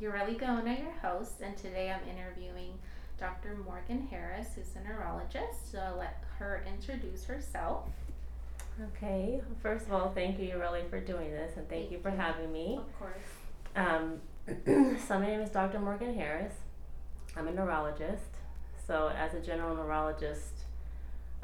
Ureli 0.00 0.38
Gaona, 0.38 0.78
your 0.78 0.92
host, 1.02 1.40
and 1.40 1.56
today 1.56 1.90
I'm 1.90 2.08
interviewing 2.08 2.78
Dr. 3.18 3.56
Morgan 3.64 4.06
Harris, 4.10 4.48
who's 4.54 4.74
a 4.76 4.88
neurologist. 4.88 5.70
So 5.72 5.78
I'll 5.78 5.98
let 5.98 6.22
her 6.38 6.64
introduce 6.66 7.24
herself. 7.24 7.88
Okay, 8.96 9.40
first 9.62 9.86
of 9.86 9.92
all, 9.92 10.10
thank 10.10 10.38
you, 10.40 10.48
Ureli, 10.48 10.88
for 10.90 10.98
doing 10.98 11.30
this, 11.30 11.56
and 11.56 11.68
thank, 11.68 11.82
thank 11.82 11.92
you 11.92 11.98
for 12.00 12.10
you. 12.10 12.16
having 12.16 12.52
me. 12.52 12.78
Of 12.78 12.98
course. 12.98 13.22
Um, 13.76 14.20
so, 15.06 15.18
my 15.18 15.26
name 15.26 15.40
is 15.40 15.50
Dr. 15.50 15.78
Morgan 15.78 16.14
Harris. 16.14 16.54
I'm 17.36 17.46
a 17.46 17.52
neurologist. 17.52 18.22
So, 18.86 19.12
as 19.16 19.34
a 19.34 19.40
general 19.40 19.76
neurologist, 19.76 20.64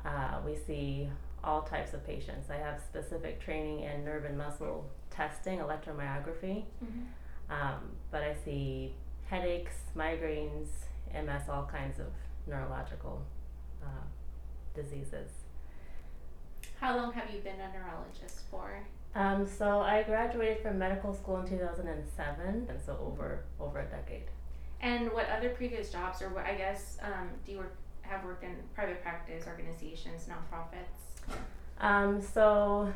uh, 0.05 0.39
we 0.45 0.57
see 0.57 1.09
all 1.45 1.63
types 1.63 1.95
of 1.95 2.05
patients. 2.05 2.51
I 2.51 2.57
have 2.57 2.81
specific 2.81 3.41
training 3.41 3.81
in 3.81 4.05
nerve 4.05 4.25
and 4.25 4.37
muscle 4.37 4.85
testing, 5.11 5.59
electromyography, 5.59 6.65
mm-hmm. 6.85 7.53
um, 7.53 7.93
but 8.11 8.23
I 8.23 8.35
see 8.45 8.95
headaches, 9.27 9.75
migraines, 9.97 10.69
MS, 11.13 11.49
all 11.49 11.69
kinds 11.71 11.99
of 11.99 12.07
neurological 12.47 13.23
uh, 13.83 14.05
diseases. 14.75 15.31
How 16.81 16.97
long 16.97 17.13
have 17.13 17.31
you 17.31 17.41
been 17.41 17.61
a 17.61 17.71
neurologist 17.73 18.43
for? 18.51 18.83
Um, 19.15 19.47
so 19.47 19.81
I 19.81 20.03
graduated 20.05 20.63
from 20.63 20.79
medical 20.79 21.13
school 21.13 21.41
in 21.41 21.49
2007, 21.49 22.67
and 22.69 22.81
so 22.81 22.97
over 23.05 23.45
over 23.59 23.81
a 23.81 23.87
decade. 23.87 24.25
And 24.81 25.13
what 25.13 25.29
other 25.29 25.51
previous 25.51 25.91
jobs, 25.91 26.23
or 26.23 26.31
what 26.31 26.47
I 26.47 26.55
guess, 26.55 26.97
um, 27.03 27.29
do 27.45 27.53
you 27.53 27.59
work, 27.59 27.77
have 28.03 28.25
worked 28.25 28.45
in 28.45 28.57
private 28.75 29.03
practice 29.03 29.45
organizations, 29.47 30.27
nonprofits? 30.27 31.35
Um, 31.81 32.23
so 32.23 32.93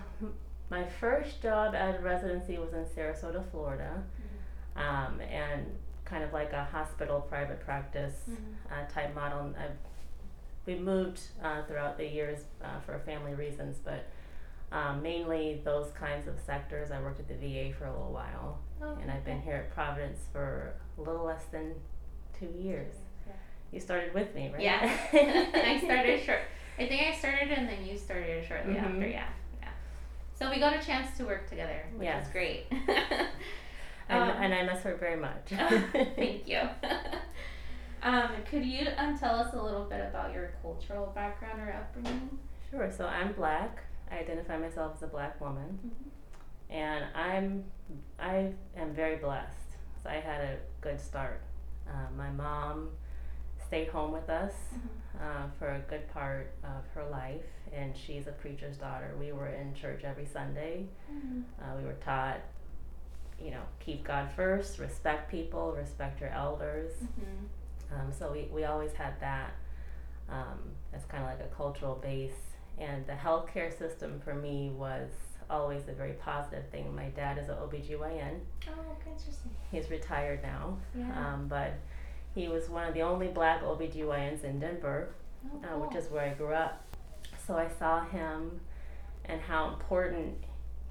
my 0.71 0.85
first 0.85 1.43
job 1.43 1.75
as 1.75 2.01
residency 2.01 2.59
was 2.59 2.73
in 2.73 2.85
Sarasota, 2.85 3.45
Florida, 3.51 4.03
mm-hmm. 4.03 4.24
Um, 4.77 5.21
and 5.21 5.67
kind 6.05 6.23
of 6.23 6.33
like 6.33 6.53
a 6.53 6.65
hospital 6.65 7.21
private 7.21 7.61
practice 7.65 8.15
mm-hmm. 8.31 8.43
uh, 8.73 8.87
type 8.93 9.15
model. 9.15 9.55
I've, 9.59 9.77
we 10.67 10.77
moved 10.77 11.21
uh, 11.43 11.63
throughout 11.65 11.99
the 11.99 12.07
years 12.07 12.41
uh, 12.63 12.81
for 12.85 12.99
family 13.01 13.35
reasons, 13.35 13.79
but 13.85 14.07
um, 14.73 15.03
mainly 15.03 15.61
those 15.65 15.91
kinds 15.93 16.27
of 16.27 16.39
sectors. 16.45 16.91
I 16.91 17.01
worked 17.01 17.21
at 17.21 17.29
the 17.29 17.35
VA 17.35 17.75
for 17.77 17.87
a 17.87 17.91
little 17.91 18.13
while, 18.13 18.59
oh, 18.83 18.97
and 19.01 19.11
I've 19.11 19.25
been 19.25 19.41
here 19.41 19.57
at 19.57 19.75
Providence 19.75 20.21
for 20.33 20.75
a 20.99 21.03
little 21.03 21.25
less 21.25 21.45
than 21.53 21.75
two 22.39 22.49
years. 22.59 22.95
Yeah. 23.27 23.33
You 23.73 23.81
started 23.81 24.15
with 24.15 24.35
me, 24.35 24.51
right? 24.53 24.63
Yeah, 24.63 24.99
I 25.13 25.81
started 25.85 26.23
short. 26.23 26.41
I 26.79 26.89
think 26.89 27.03
I 27.03 27.17
started 27.17 27.51
and 27.51 27.69
then 27.69 27.87
you 27.87 27.97
started 27.97 28.45
shortly 28.47 28.75
mm-hmm. 28.75 28.85
after. 28.85 29.07
Yeah, 29.07 29.29
yeah. 29.61 29.69
So 30.37 30.51
we 30.51 30.59
got 30.59 30.75
a 30.75 30.85
chance 30.85 31.17
to 31.19 31.25
work 31.25 31.49
together, 31.49 31.85
which 31.95 32.07
yes. 32.07 32.27
is 32.27 32.33
great. 32.33 32.67
and, 34.09 34.31
um, 34.31 34.37
and, 34.43 34.55
I 34.55 34.63
miss 34.63 34.83
her 34.83 34.97
very 34.97 35.17
much. 35.17 35.49
thank 36.17 36.47
you. 36.49 36.61
Um, 38.05 38.29
could 38.51 38.67
you 38.67 38.87
um, 38.99 39.19
tell 39.19 39.37
us 39.37 39.55
a 39.55 39.63
little 39.63 39.85
bit 39.85 40.01
about 40.01 40.35
your 40.35 40.53
cultural 40.61 41.11
background 41.15 41.59
or 41.59 41.73
upbringing? 41.73 42.39
Sure. 42.71 42.93
So 42.95 43.07
I'm 43.07 43.33
black. 43.33 43.79
I 44.11 44.19
identify 44.19 44.59
myself 44.59 44.93
as 44.97 45.05
a 45.05 45.07
black 45.07 45.41
woman, 45.41 45.79
mm-hmm. 45.79 46.73
and 46.73 47.07
I'm 47.15 47.65
I 48.21 48.53
am 48.77 48.93
very 48.93 49.17
blessed. 49.17 49.57
So 50.03 50.11
I 50.11 50.17
had 50.17 50.43
a 50.43 50.57
good 50.83 51.01
start. 51.01 51.41
Uh, 51.89 52.11
my 52.15 52.31
mom 52.31 52.91
stayed 53.67 53.89
home 53.89 54.13
with 54.13 54.29
us 54.29 54.53
mm-hmm. 54.75 55.25
uh, 55.25 55.49
for 55.59 55.69
a 55.69 55.79
good 55.89 56.07
part 56.13 56.53
of 56.63 56.85
her 56.95 57.09
life, 57.11 57.47
and 57.73 57.95
she's 57.97 58.27
a 58.27 58.33
preacher's 58.33 58.77
daughter. 58.77 59.15
We 59.19 59.33
were 59.33 59.49
in 59.49 59.75
church 59.75 60.03
every 60.05 60.27
Sunday. 60.27 60.87
Mm-hmm. 61.11 61.41
Uh, 61.59 61.79
we 61.79 61.85
were 61.85 61.97
taught, 62.05 62.41
you 63.43 63.51
know, 63.51 63.63
keep 63.81 64.05
God 64.05 64.31
first, 64.35 64.79
respect 64.79 65.31
people, 65.31 65.73
respect 65.73 66.21
your 66.21 66.31
elders. 66.31 66.93
Mm-hmm. 67.03 67.95
Um, 67.95 68.13
so 68.13 68.33
we, 68.33 68.49
we 68.53 68.65
always 68.65 68.93
had 68.93 69.21
that 69.21 69.55
um, 70.29 70.59
as 70.93 71.05
kind 71.05 71.23
of 71.23 71.29
like 71.29 71.41
a 71.41 71.55
cultural 71.55 71.97
base 71.97 72.55
and 72.79 73.07
the 73.07 73.13
healthcare 73.13 73.77
system 73.77 74.21
for 74.25 74.35
me 74.35 74.71
was 74.71 75.09
always 75.49 75.89
a 75.89 75.93
very 75.93 76.15
positive 76.15 76.67
thing. 76.71 76.95
My 76.95 77.09
dad 77.11 77.39
is 77.39 77.49
an 77.49 77.57
OBGYN. 77.57 78.41
Oh, 78.69 78.97
interesting. 79.07 79.51
He's 79.71 79.91
retired 79.91 80.43
now. 80.43 80.79
Yeah. 80.97 81.35
Um, 81.35 81.47
but 81.49 81.75
he 82.35 82.49
was 82.49 82.69
one 82.69 82.87
of 82.89 82.95
the 82.95 83.03
only 83.03 83.29
black 83.29 83.63
OBGYNs 83.63 84.43
in 84.43 84.59
Denver, 84.59 85.11
oh, 85.47 85.59
cool. 85.63 85.83
uh, 85.83 85.87
which 85.87 85.97
is 85.97 86.11
where 86.11 86.25
I 86.25 86.35
grew 86.35 86.53
up. 86.53 86.85
So 87.47 87.57
I 87.57 87.69
saw 87.79 88.05
him 88.05 88.61
and 89.27 89.41
how 89.41 89.69
important 89.69 90.37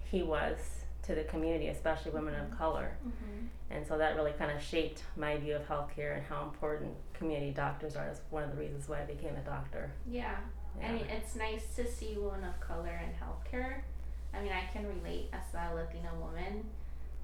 he 0.05 0.23
was 0.23 0.57
to 1.03 1.15
the 1.15 1.23
community, 1.23 1.67
especially 1.67 2.11
women 2.11 2.33
mm-hmm. 2.33 2.51
of 2.51 2.57
color. 2.57 2.97
Mm-hmm. 3.05 3.45
And 3.71 3.85
so 3.85 3.97
that 3.97 4.15
really 4.15 4.31
kind 4.33 4.51
of 4.51 4.61
shaped 4.61 5.03
my 5.17 5.37
view 5.37 5.55
of 5.55 5.67
healthcare 5.67 6.15
and 6.15 6.23
how 6.25 6.43
important 6.43 6.93
community 7.13 7.51
doctors 7.51 7.95
are. 7.95 8.09
Is 8.09 8.21
one 8.29 8.43
of 8.43 8.51
the 8.51 8.57
reasons 8.57 8.87
why 8.87 9.01
I 9.01 9.05
became 9.05 9.35
a 9.35 9.45
doctor. 9.45 9.91
Yeah. 10.09 10.35
Yeah. 10.79 10.87
I 10.87 10.91
mean, 10.93 11.05
it's 11.05 11.35
nice 11.35 11.75
to 11.75 11.89
see 11.89 12.15
women 12.17 12.43
of 12.45 12.59
color 12.59 12.99
in 13.03 13.11
healthcare. 13.23 13.81
I 14.33 14.41
mean, 14.41 14.51
I 14.51 14.71
can 14.71 14.87
relate 14.87 15.29
as 15.33 15.43
a 15.53 15.75
Latina 15.75 16.09
woman 16.19 16.65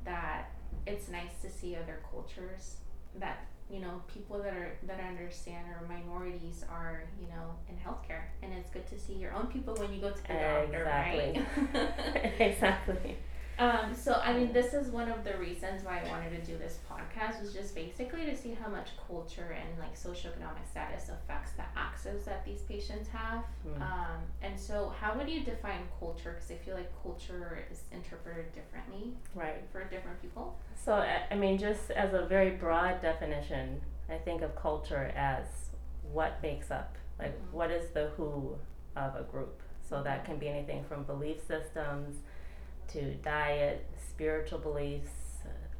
that 0.05 0.51
it's 0.85 1.09
nice 1.09 1.41
to 1.41 1.49
see 1.49 1.75
other 1.75 1.99
cultures 2.11 2.77
that 3.19 3.47
you 3.71 3.79
know 3.79 4.01
people 4.11 4.41
that 4.41 4.53
are 4.53 4.71
that 4.83 4.99
understand 4.99 5.67
or 5.69 5.87
minorities 5.87 6.63
are 6.69 7.03
you 7.21 7.27
know 7.27 7.51
in 7.69 7.75
healthcare 7.75 8.23
and 8.41 8.53
it's 8.53 8.69
good 8.69 8.87
to 8.87 8.99
see 8.99 9.13
your 9.13 9.33
own 9.33 9.47
people 9.47 9.75
when 9.75 9.93
you 9.93 9.99
go 9.99 10.09
to 10.09 10.21
the 10.23 10.33
doctor 10.33 10.81
exactly. 10.81 11.45
right 11.73 12.33
exactly 12.39 13.17
um, 13.59 13.93
so 13.93 14.13
I 14.13 14.33
mean, 14.33 14.53
this 14.53 14.73
is 14.73 14.87
one 14.87 15.11
of 15.11 15.23
the 15.25 15.35
reasons 15.37 15.83
why 15.83 16.01
I 16.03 16.09
wanted 16.09 16.29
to 16.31 16.51
do 16.51 16.57
this 16.57 16.79
podcast 16.89 17.41
was 17.41 17.53
just 17.53 17.75
basically 17.75 18.25
to 18.25 18.35
see 18.35 18.53
how 18.53 18.69
much 18.69 18.87
culture 19.05 19.55
and 19.59 19.77
like 19.77 19.95
socioeconomic 19.95 20.65
status 20.69 21.09
affects 21.09 21.51
the 21.51 21.63
access 21.75 22.23
that 22.23 22.45
these 22.45 22.61
patients 22.61 23.09
have. 23.09 23.43
Mm. 23.67 23.81
Um, 23.81 24.19
and 24.41 24.57
so, 24.57 24.93
how 24.99 25.17
would 25.17 25.29
you 25.29 25.41
define 25.41 25.81
culture? 25.99 26.35
Because 26.35 26.51
I 26.51 26.55
feel 26.65 26.75
like 26.75 26.89
culture 27.03 27.65
is 27.69 27.81
interpreted 27.91 28.45
differently, 28.53 29.11
right, 29.35 29.61
for 29.73 29.83
different 29.83 30.21
people. 30.21 30.57
So 30.75 30.93
I 30.93 31.35
mean, 31.35 31.57
just 31.57 31.91
as 31.91 32.13
a 32.13 32.25
very 32.25 32.51
broad 32.51 33.01
definition, 33.01 33.81
I 34.09 34.17
think 34.17 34.41
of 34.41 34.55
culture 34.55 35.11
as 35.15 35.45
what 36.13 36.41
makes 36.41 36.71
up, 36.71 36.95
like 37.19 37.35
mm-hmm. 37.35 37.57
what 37.57 37.71
is 37.71 37.89
the 37.91 38.07
who 38.15 38.55
of 38.95 39.15
a 39.15 39.23
group. 39.23 39.61
So 39.87 40.01
that 40.03 40.23
can 40.23 40.37
be 40.37 40.47
anything 40.47 40.85
from 40.87 41.03
belief 41.03 41.37
systems 41.47 42.17
to 42.93 43.15
diet, 43.15 43.85
spiritual 43.97 44.59
beliefs, 44.59 45.11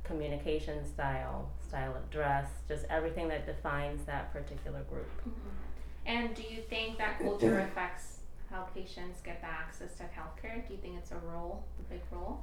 communication 0.09 0.85
style, 0.85 1.49
style 1.67 1.95
of 1.95 2.09
dress, 2.09 2.49
just 2.67 2.83
everything 2.89 3.27
that 3.27 3.45
defines 3.45 4.03
that 4.05 4.33
particular 4.33 4.81
group. 4.89 5.09
Mm-hmm. 5.21 6.07
And 6.07 6.35
do 6.35 6.41
you 6.41 6.61
think 6.67 6.97
that 6.97 7.19
culture 7.19 7.59
affects 7.71 8.21
how 8.49 8.63
patients 8.75 9.21
get 9.23 9.39
the 9.41 9.47
access 9.47 9.95
to 9.97 10.03
healthcare? 10.03 10.67
Do 10.67 10.73
you 10.73 10.79
think 10.81 10.95
it's 10.97 11.11
a 11.11 11.19
role, 11.31 11.63
a 11.79 11.93
big 11.93 12.01
role? 12.11 12.41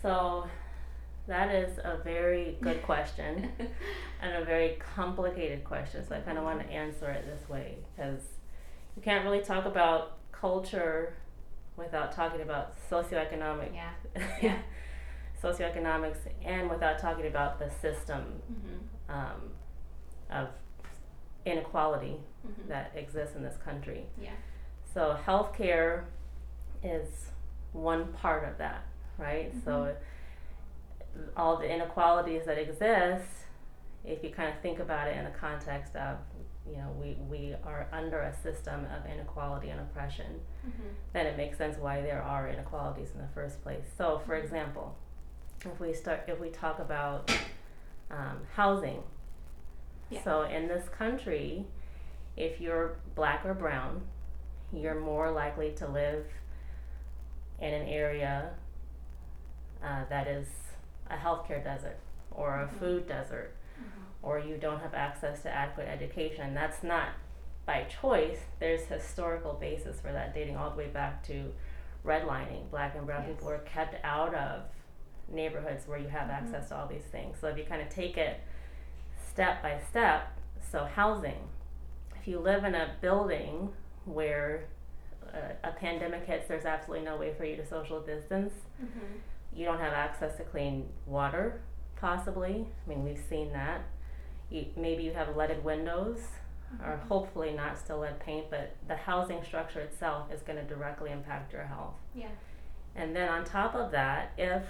So, 0.00 0.48
that 1.26 1.54
is 1.54 1.78
a 1.78 1.98
very 2.02 2.56
good 2.62 2.82
question 2.82 3.50
and 4.22 4.42
a 4.42 4.44
very 4.44 4.78
complicated 4.94 5.64
question. 5.64 6.06
So, 6.08 6.16
I 6.16 6.20
kind 6.20 6.38
of 6.38 6.44
want 6.44 6.60
to 6.60 6.72
answer 6.72 7.10
it 7.10 7.26
this 7.26 7.46
way 7.50 7.76
because 7.94 8.22
you 8.96 9.02
can't 9.02 9.24
really 9.24 9.42
talk 9.42 9.66
about 9.66 10.16
culture 10.32 11.12
without 11.76 12.12
talking 12.12 12.40
about 12.40 12.74
socioeconomic 12.90 13.74
yeah. 13.74 13.90
yeah. 14.42 14.58
socioeconomics 15.42 16.18
and 16.44 16.70
without 16.70 16.98
talking 16.98 17.26
about 17.26 17.58
the 17.58 17.70
system 17.70 18.24
mm-hmm. 18.50 19.14
um, 19.14 19.50
of 20.30 20.48
inequality 21.44 22.16
mm-hmm. 22.46 22.68
that 22.68 22.92
exists 22.96 23.36
in 23.36 23.42
this 23.42 23.56
country. 23.64 24.06
Yeah. 24.20 24.30
So 24.92 25.16
healthcare 25.26 26.04
is 26.82 27.26
one 27.72 28.12
part 28.14 28.48
of 28.48 28.58
that, 28.58 28.84
right? 29.18 29.50
Mm-hmm. 29.50 29.64
So 29.64 29.96
all 31.36 31.56
the 31.58 31.72
inequalities 31.72 32.42
that 32.46 32.58
exist, 32.58 33.28
if 34.04 34.22
you 34.22 34.30
kind 34.30 34.48
of 34.48 34.60
think 34.60 34.78
about 34.78 35.08
it 35.08 35.16
in 35.16 35.24
the 35.24 35.30
context 35.30 35.94
of 35.96 36.16
you 36.70 36.76
know 36.76 36.90
we, 37.00 37.16
we 37.28 37.54
are 37.64 37.88
under 37.92 38.20
a 38.20 38.34
system 38.42 38.86
of 38.96 39.10
inequality 39.10 39.68
and 39.68 39.80
oppression 39.80 40.40
mm-hmm. 40.66 40.88
then 41.12 41.26
it 41.26 41.36
makes 41.36 41.58
sense 41.58 41.76
why 41.78 42.00
there 42.00 42.22
are 42.22 42.48
inequalities 42.48 43.10
in 43.14 43.20
the 43.20 43.28
first 43.34 43.62
place 43.62 43.84
so 43.96 44.20
for 44.26 44.34
mm-hmm. 44.34 44.44
example 44.44 44.96
if 45.64 45.80
we 45.80 45.92
start 45.92 46.22
if 46.26 46.40
we 46.40 46.48
talk 46.48 46.78
about 46.78 47.30
um, 48.10 48.40
housing 48.54 49.02
yeah. 50.10 50.22
so 50.22 50.42
in 50.42 50.68
this 50.68 50.88
country 50.88 51.64
if 52.36 52.60
you're 52.60 52.96
black 53.14 53.44
or 53.44 53.54
brown 53.54 54.00
you're 54.72 55.00
more 55.00 55.30
likely 55.30 55.70
to 55.72 55.86
live 55.88 56.26
in 57.60 57.72
an 57.72 57.88
area 57.88 58.50
uh, 59.84 60.04
that 60.08 60.26
is 60.26 60.48
a 61.10 61.16
healthcare 61.16 61.62
desert 61.62 61.98
or 62.30 62.60
a 62.60 62.66
mm-hmm. 62.66 62.78
food 62.78 63.08
desert 63.08 63.54
or 64.26 64.40
you 64.40 64.56
don't 64.56 64.80
have 64.80 64.92
access 64.92 65.40
to 65.42 65.48
adequate 65.48 65.86
education. 65.86 66.52
That's 66.52 66.82
not 66.82 67.10
by 67.64 67.84
choice. 67.84 68.38
There's 68.58 68.82
historical 68.82 69.52
basis 69.54 70.00
for 70.00 70.12
that, 70.12 70.34
dating 70.34 70.56
all 70.56 70.68
the 70.70 70.76
way 70.76 70.88
back 70.88 71.22
to 71.28 71.52
redlining. 72.04 72.68
Black 72.72 72.96
and 72.96 73.06
brown 73.06 73.22
yes. 73.22 73.34
people 73.36 73.46
were 73.48 73.58
kept 73.58 73.94
out 74.04 74.34
of 74.34 74.62
neighborhoods 75.28 75.86
where 75.86 75.98
you 75.98 76.08
have 76.08 76.28
Mhm. 76.28 76.32
access 76.42 76.68
to 76.70 76.76
all 76.76 76.88
these 76.88 77.04
things. 77.06 77.38
So 77.38 77.46
if 77.46 77.56
you 77.56 77.64
kind 77.64 77.80
of 77.80 77.88
take 77.88 78.18
it 78.18 78.40
step 79.16 79.62
by 79.62 79.78
step, 79.78 80.26
so 80.60 80.84
housing, 80.84 81.48
if 82.16 82.26
you 82.26 82.40
live 82.40 82.64
in 82.64 82.74
a 82.74 82.96
building 83.00 83.72
where 84.06 84.64
uh, 85.34 85.52
a 85.64 85.72
pandemic 85.72 86.24
hits, 86.24 86.46
there's 86.48 86.64
absolutely 86.64 87.04
no 87.04 87.16
way 87.16 87.34
for 87.34 87.44
you 87.44 87.56
to 87.56 87.66
social 87.66 88.00
distance. 88.00 88.54
Mhm. 88.82 89.20
You 89.52 89.64
don't 89.64 89.80
have 89.80 89.92
access 89.92 90.36
to 90.36 90.44
clean 90.44 90.88
water, 91.04 91.60
possibly. 91.96 92.66
I 92.84 92.88
mean, 92.88 93.04
we've 93.04 93.18
seen 93.18 93.52
that. 93.52 93.82
You, 94.50 94.66
maybe 94.76 95.02
you 95.02 95.12
have 95.12 95.36
leaded 95.36 95.64
windows, 95.64 96.20
or 96.82 96.92
Mhm. 96.98 97.08
hopefully 97.08 97.52
not 97.52 97.76
still 97.78 97.98
lead 97.98 98.18
paint, 98.20 98.50
but 98.50 98.74
the 98.88 98.96
housing 98.96 99.42
structure 99.44 99.80
itself 99.80 100.30
is 100.32 100.42
going 100.42 100.58
to 100.58 100.64
directly 100.64 101.10
impact 101.10 101.52
your 101.52 101.64
health. 101.64 101.94
Yeah. 102.14 102.28
And 102.94 103.14
then 103.14 103.28
on 103.28 103.44
top 103.44 103.74
of 103.74 103.90
that, 103.92 104.30
if, 104.36 104.64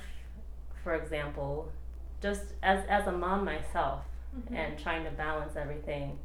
for 0.83 0.95
example, 0.95 1.71
just 2.21 2.55
as 2.63 2.85
as 2.87 3.07
a 3.07 3.13
mom 3.13 3.45
myself 3.45 4.05
Mhm. 4.37 4.57
and 4.57 4.79
trying 4.79 5.05
to 5.05 5.11
balance 5.11 5.57
everything, 5.57 6.19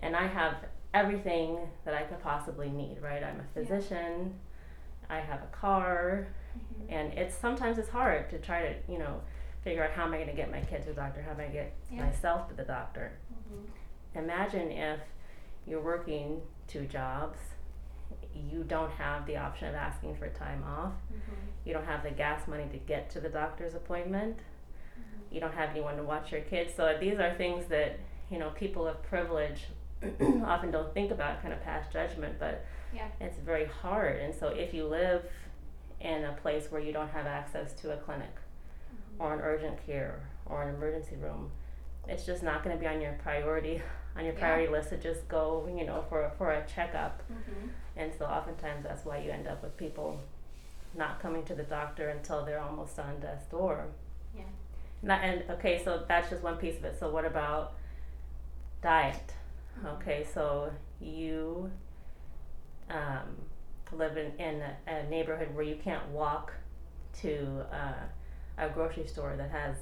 and 0.00 0.16
I 0.16 0.26
have 0.26 0.64
everything 0.94 1.70
that 1.84 1.94
I 1.94 2.02
could 2.04 2.20
possibly 2.20 2.70
need, 2.70 3.00
right? 3.02 3.22
I'm 3.22 3.40
a 3.40 3.44
physician, 3.54 4.38
I 5.10 5.20
have 5.20 5.42
a 5.42 5.46
car, 5.48 6.28
Mhm. 6.56 6.86
and 6.88 7.12
it's 7.14 7.34
sometimes 7.34 7.78
it's 7.78 7.90
hard 7.90 8.30
to 8.30 8.38
try 8.38 8.62
to 8.72 8.92
you 8.92 8.98
know 8.98 9.20
figure 9.62 9.84
out 9.84 9.90
how 9.90 10.04
am 10.04 10.12
I 10.14 10.16
going 10.16 10.28
to 10.28 10.34
get 10.36 10.50
my 10.50 10.60
kid 10.60 10.82
to 10.82 10.88
the 10.88 10.94
doctor, 10.94 11.22
how 11.22 11.30
am 11.32 11.36
I 11.40 11.44
going 11.44 11.50
to 11.52 11.56
get 11.58 11.74
Yeah. 11.90 12.04
myself 12.04 12.48
to 12.48 12.54
the 12.54 12.64
doctor. 12.64 13.12
Mhm. 13.32 13.66
Imagine 14.14 14.70
if 14.70 15.00
you're 15.66 15.80
working 15.82 16.40
two 16.66 16.86
jobs, 16.86 17.38
you 18.34 18.62
don't 18.64 18.90
have 18.92 19.26
the 19.26 19.36
option 19.36 19.68
of 19.68 19.74
asking 19.74 20.16
for 20.16 20.28
time 20.30 20.62
off, 20.64 20.92
Mhm. 21.12 21.34
you 21.64 21.72
don't 21.72 21.84
have 21.84 22.02
the 22.02 22.10
gas 22.10 22.46
money 22.46 22.68
to 22.70 22.78
get 22.78 23.10
to 23.10 23.20
the 23.20 23.28
doctor's 23.28 23.74
appointment, 23.74 24.38
Mhm. 24.38 25.20
you 25.34 25.40
don't 25.40 25.54
have 25.54 25.70
anyone 25.70 25.96
to 25.96 26.02
watch 26.02 26.32
your 26.32 26.42
kids. 26.42 26.72
So 26.74 26.96
these 26.98 27.18
are 27.18 27.34
things 27.34 27.66
that 27.66 27.98
you 28.30 28.38
know 28.38 28.50
people 28.50 28.86
of 28.86 29.02
privilege 29.02 29.68
often 30.44 30.70
don't 30.70 30.94
think 30.94 31.10
about, 31.10 31.42
kind 31.42 31.52
of 31.52 31.60
pass 31.62 31.88
judgment, 31.92 32.38
but 32.38 32.64
Yeah. 32.92 33.08
it's 33.20 33.38
very 33.38 33.64
hard. 33.66 34.16
And 34.16 34.32
so 34.34 34.48
if 34.48 34.72
you 34.72 34.86
live 34.86 35.28
in 36.00 36.24
a 36.24 36.32
place 36.34 36.70
where 36.70 36.80
you 36.80 36.92
don't 36.92 37.08
have 37.10 37.26
access 37.26 37.72
to 37.74 37.92
a 37.92 37.96
clinic 37.96 38.30
Or 39.18 39.34
an 39.34 39.40
urgent 39.40 39.84
care 39.86 40.20
or 40.46 40.62
an 40.62 40.74
emergency 40.74 41.16
room, 41.16 41.50
it's 42.06 42.24
just 42.24 42.42
not 42.42 42.62
going 42.64 42.76
to 42.76 42.80
be 42.80 42.86
on 42.86 43.00
your 43.00 43.12
priority 43.22 43.82
on 44.16 44.24
your 44.24 44.34
Yeah. 44.34 44.40
priority 44.40 44.68
list 44.72 44.88
to 44.90 44.96
just 44.96 45.28
go, 45.28 45.68
you 45.76 45.84
know, 45.84 46.04
for 46.08 46.30
for 46.38 46.52
a 46.52 46.64
checkup. 46.66 47.22
Mhm. 47.30 47.68
And 47.96 48.12
so 48.16 48.24
oftentimes 48.26 48.84
that's 48.84 49.04
why 49.04 49.18
you 49.18 49.30
end 49.30 49.46
up 49.48 49.62
with 49.62 49.76
people 49.76 50.20
not 50.94 51.20
coming 51.20 51.44
to 51.44 51.54
the 51.54 51.64
doctor 51.64 52.08
until 52.08 52.44
they're 52.44 52.60
almost 52.60 52.98
on 52.98 53.20
death's 53.20 53.46
door. 53.46 53.86
Yeah. 54.34 54.42
Not, 55.02 55.22
and 55.22 55.44
okay, 55.50 55.82
so 55.84 56.04
that's 56.08 56.30
just 56.30 56.42
one 56.42 56.56
piece 56.56 56.78
of 56.78 56.84
it. 56.84 56.96
So 56.98 57.10
what 57.10 57.24
about 57.24 57.74
diet? 58.82 59.34
Okay, 59.84 60.24
so 60.32 60.72
you 61.00 61.70
um, 62.90 63.36
live 63.92 64.16
in, 64.16 64.32
in 64.38 64.62
a, 64.62 64.76
a 64.86 65.02
neighborhood 65.08 65.54
where 65.54 65.64
you 65.64 65.76
can't 65.76 66.06
walk 66.08 66.52
to 67.20 67.64
uh, 67.72 68.04
a 68.58 68.68
grocery 68.68 69.06
store 69.06 69.36
that 69.36 69.50
has 69.50 69.76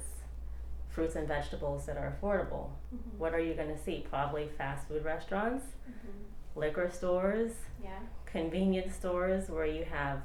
fruits 0.89 1.15
and 1.15 1.27
vegetables 1.27 1.85
that 1.85 1.97
are 1.97 2.15
affordable. 2.21 2.69
Mhm. 2.93 3.17
What 3.17 3.33
are 3.33 3.39
you 3.39 3.53
going 3.53 3.69
to 3.75 3.77
see? 3.77 4.05
Probably 4.09 4.47
fast 4.47 4.87
food 4.87 5.03
restaurants, 5.03 5.65
Mhm. 5.89 6.23
liquor 6.55 6.89
stores, 6.89 7.53
Yeah. 7.83 7.99
convenience 8.25 8.95
stores 8.95 9.49
where 9.49 9.65
you 9.65 9.85
have, 9.85 10.21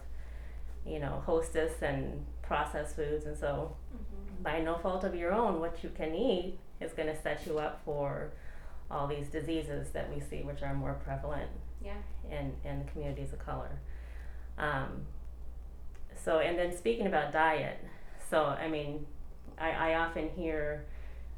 you 0.85 0.99
know, 0.99 1.21
hostess 1.27 1.83
and 1.83 2.25
processed 2.43 2.97
foods. 2.97 3.27
And 3.27 3.37
so, 3.37 3.77
Mhm. 3.95 4.43
by 4.43 4.61
no 4.61 4.77
fault 4.79 5.05
of 5.05 5.15
your 5.15 5.33
own, 5.33 5.61
what 5.61 5.83
you 5.85 5.91
can 5.91 6.15
eat 6.15 6.59
is 6.81 6.93
going 6.95 7.09
to 7.09 7.17
set 7.17 7.47
you 7.47 7.59
up 7.59 7.81
for 7.85 8.31
all 8.91 9.07
these 9.07 9.29
diseases 9.31 9.93
that 9.93 10.09
we 10.11 10.21
see, 10.21 10.43
which 10.43 10.63
are 10.63 10.75
more 10.75 10.95
prevalent 10.95 11.51
Yeah. 11.81 11.97
in, 12.31 12.55
in 12.65 12.85
communities 12.87 13.33
of 13.33 13.39
color. 13.39 13.79
Um, 14.59 15.07
so, 16.15 16.41
and 16.41 16.59
then 16.59 16.73
speaking 16.77 17.07
about 17.07 17.33
diet, 17.33 17.79
so 18.33 18.45
I 18.47 18.67
mean, 18.67 19.05
I, 19.59 19.71
I 19.93 19.95
often 19.97 20.31
hear 20.31 20.85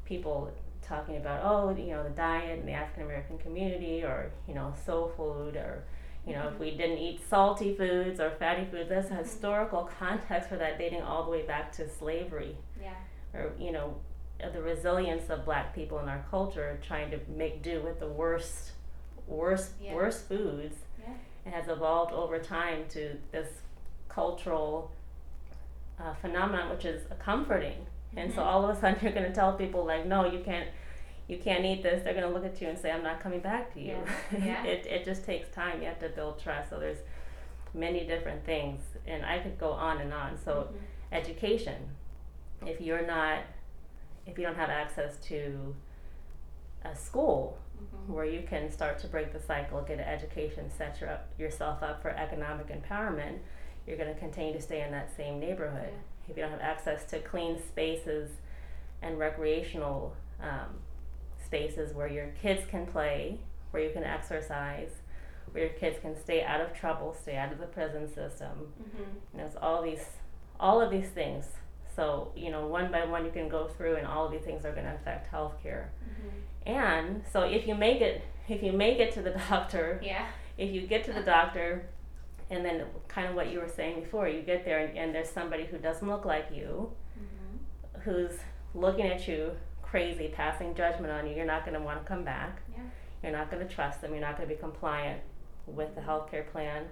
people 0.05 0.49
talking 0.81 1.17
about, 1.17 1.41
oh, 1.43 1.75
you 1.75 1.87
know, 1.93 2.03
the 2.03 2.09
diet 2.11 2.59
in 2.59 2.65
the 2.65 2.71
African 2.71 3.03
American 3.03 3.37
community, 3.37 4.01
or, 4.03 4.31
you 4.47 4.53
know, 4.53 4.73
soul 4.85 5.11
food, 5.17 5.55
or, 5.57 5.83
you 6.25 6.31
know, 6.33 6.47
if 6.47 6.53
Mhm. 6.53 6.59
we 6.59 6.71
didn't 6.71 6.99
eat 6.99 7.19
salty 7.27 7.75
foods 7.75 8.19
or 8.21 8.29
fatty 8.31 8.65
foods, 8.71 8.87
that's 8.89 9.09
a 9.09 9.13
Mhm. 9.15 9.17
historical 9.23 9.83
context 9.99 10.47
for 10.49 10.55
that 10.55 10.77
dating 10.77 11.01
all 11.01 11.23
the 11.25 11.31
way 11.31 11.41
back 11.41 11.71
to 11.73 11.89
slavery 11.89 12.55
Yeah. 12.81 12.93
or 13.33 13.51
you 13.59 13.71
know 13.73 13.95
the 14.53 14.61
resilience 14.61 15.29
of 15.29 15.43
black 15.43 15.73
people 15.75 15.99
in 15.99 16.07
our 16.07 16.23
culture 16.31 16.77
trying 16.81 17.09
to 17.11 17.19
make 17.27 17.61
do 17.61 17.81
with 17.81 17.99
the 17.99 18.07
worst 18.07 18.71
worst 19.27 19.73
Yeah. 19.81 19.95
worst 19.95 20.27
foods 20.29 20.77
Yeah. 20.99 21.13
it 21.45 21.51
has 21.57 21.67
evolved 21.67 22.13
over 22.13 22.37
time 22.39 22.87
to 22.89 23.17
this 23.31 23.49
cultural 24.09 24.91
uh, 25.99 26.13
phenomenon 26.15 26.69
which 26.69 26.85
is 26.85 27.03
comforting 27.19 27.85
and 28.17 28.31
so 28.33 28.41
Mhm. 28.41 28.45
all 28.45 28.63
of 28.69 28.75
a 28.75 28.79
sudden 28.79 28.97
you're 29.03 29.11
going 29.13 29.25
to 29.25 29.33
tell 29.33 29.53
people 29.53 29.85
like 29.85 30.05
no 30.05 30.25
you 30.25 30.39
can't 30.39 30.69
you 31.27 31.37
can't 31.37 31.65
eat 31.65 31.81
this 31.83 32.03
they're 32.03 32.13
going 32.13 32.27
to 32.27 32.33
look 32.33 32.45
at 32.45 32.59
you 32.61 32.67
and 32.67 32.77
say 32.77 32.91
i'm 32.91 33.03
not 33.03 33.19
coming 33.19 33.39
back 33.39 33.73
to 33.73 33.79
you 33.79 33.97
Yeah. 34.31 34.37
Yeah. 34.45 34.63
it, 34.65 34.85
it 34.85 35.05
just 35.05 35.25
takes 35.25 35.49
time 35.49 35.81
you 35.81 35.87
have 35.87 35.99
to 35.99 36.09
build 36.09 36.39
trust 36.39 36.69
so 36.69 36.79
there's 36.79 36.99
many 37.73 38.05
different 38.05 38.45
things 38.45 38.81
and 39.07 39.25
i 39.25 39.39
could 39.39 39.57
go 39.57 39.71
on 39.71 39.99
and 39.99 40.13
on 40.13 40.37
so 40.37 40.69
Mhm. 40.71 40.77
education 41.11 41.89
if 42.65 42.79
you're 42.81 43.05
not 43.05 43.39
if 44.25 44.37
you 44.37 44.43
don't 44.45 44.55
have 44.55 44.69
access 44.69 45.17
to 45.17 45.75
a 46.83 46.95
school 46.95 47.57
Mhm. 47.77 48.13
where 48.13 48.25
you 48.25 48.41
can 48.43 48.69
start 48.71 48.97
to 48.99 49.07
break 49.07 49.33
the 49.33 49.39
cycle 49.39 49.81
get 49.81 49.99
an 49.99 50.05
education 50.05 50.69
set 50.69 51.01
your 51.01 51.09
up, 51.09 51.27
yourself 51.37 51.83
up 51.83 52.01
for 52.01 52.09
economic 52.11 52.67
empowerment 52.67 53.39
you're 53.87 53.97
going 53.97 54.13
to 54.13 54.19
continue 54.19 54.53
to 54.53 54.61
stay 54.61 54.81
in 54.81 54.91
that 54.91 55.15
same 55.15 55.39
neighborhood 55.39 55.89
if 56.29 56.35
you 56.35 56.41
don't 56.41 56.51
have 56.51 56.61
access 56.61 57.03
to 57.05 57.19
clean 57.19 57.59
spaces 57.67 58.29
and 59.01 59.19
recreational 59.19 60.15
um, 60.41 60.79
spaces 61.43 61.93
where 61.93 62.07
your 62.07 62.27
kids 62.41 62.63
can 62.69 62.85
play 62.85 63.39
where 63.71 63.83
you 63.83 63.91
can 63.91 64.03
exercise 64.03 64.89
where 65.51 65.65
your 65.65 65.73
kids 65.73 65.97
can 66.01 66.15
stay 66.19 66.43
out 66.43 66.59
of 66.61 66.73
trouble 66.73 67.15
stay 67.21 67.35
out 67.35 67.51
of 67.51 67.59
the 67.59 67.65
prison 67.67 68.07
system 68.11 68.73
Mhm. 68.81 69.05
and 69.33 69.41
it's 69.41 69.55
all 69.55 69.81
these 69.81 70.05
all 70.59 70.81
of 70.81 70.89
these 70.89 71.09
things 71.09 71.45
so 71.95 72.31
you 72.35 72.49
know 72.49 72.65
one 72.67 72.91
by 72.91 73.05
one 73.05 73.23
you 73.25 73.31
can 73.31 73.47
go 73.47 73.67
through 73.67 73.95
and 73.97 74.07
all 74.07 74.25
of 74.25 74.31
these 74.31 74.41
things 74.41 74.65
are 74.65 74.71
going 74.71 74.85
to 74.85 74.95
affect 74.95 75.31
healthcare 75.31 75.85
Mhm. 76.09 76.31
and 76.65 77.23
so 77.31 77.43
if 77.43 77.67
you 77.67 77.75
make 77.75 78.01
it 78.01 78.23
if 78.49 78.63
you 78.63 78.71
make 78.71 78.99
it 78.99 79.11
to 79.13 79.21
the 79.21 79.31
doctor 79.49 79.99
Yeah. 80.01 80.25
if 80.57 80.71
you 80.71 80.87
get 80.87 81.03
to 81.05 81.13
the 81.13 81.21
doctor 81.23 81.85
and 82.49 82.63
then 82.63 82.85
kind 83.07 83.27
of 83.27 83.35
what 83.35 83.51
you 83.51 83.59
were 83.59 83.67
saying 83.67 84.01
before 84.01 84.27
you 84.27 84.41
get 84.41 84.63
there 84.65 84.79
and, 84.79 84.97
and 84.97 85.15
there's 85.15 85.29
somebody 85.29 85.65
who 85.65 85.77
doesn't 85.77 86.07
look 86.07 86.25
like 86.25 86.47
you 86.53 86.91
Mhm. 87.19 88.01
who's 88.01 88.37
looking 88.73 89.07
at 89.07 89.27
you 89.27 89.51
crazy 89.81 90.27
passing 90.27 90.75
judgment 90.75 91.11
on 91.11 91.27
you 91.27 91.35
you're 91.35 91.45
not 91.45 91.65
going 91.65 91.77
to 91.77 91.83
want 91.83 91.99
to 92.01 92.07
come 92.07 92.23
back 92.23 92.59
Yeah. 92.71 92.83
you're 93.23 93.31
not 93.31 93.49
going 93.49 93.65
to 93.67 93.73
trust 93.73 94.01
them. 94.01 94.11
You're 94.11 94.21
not 94.21 94.37
going 94.37 94.47
to 94.49 94.53
be 94.55 94.59
compliant 94.59 95.21
with 95.65 95.95
the 95.95 96.01
healthcare 96.01 96.45
plan. 96.51 96.87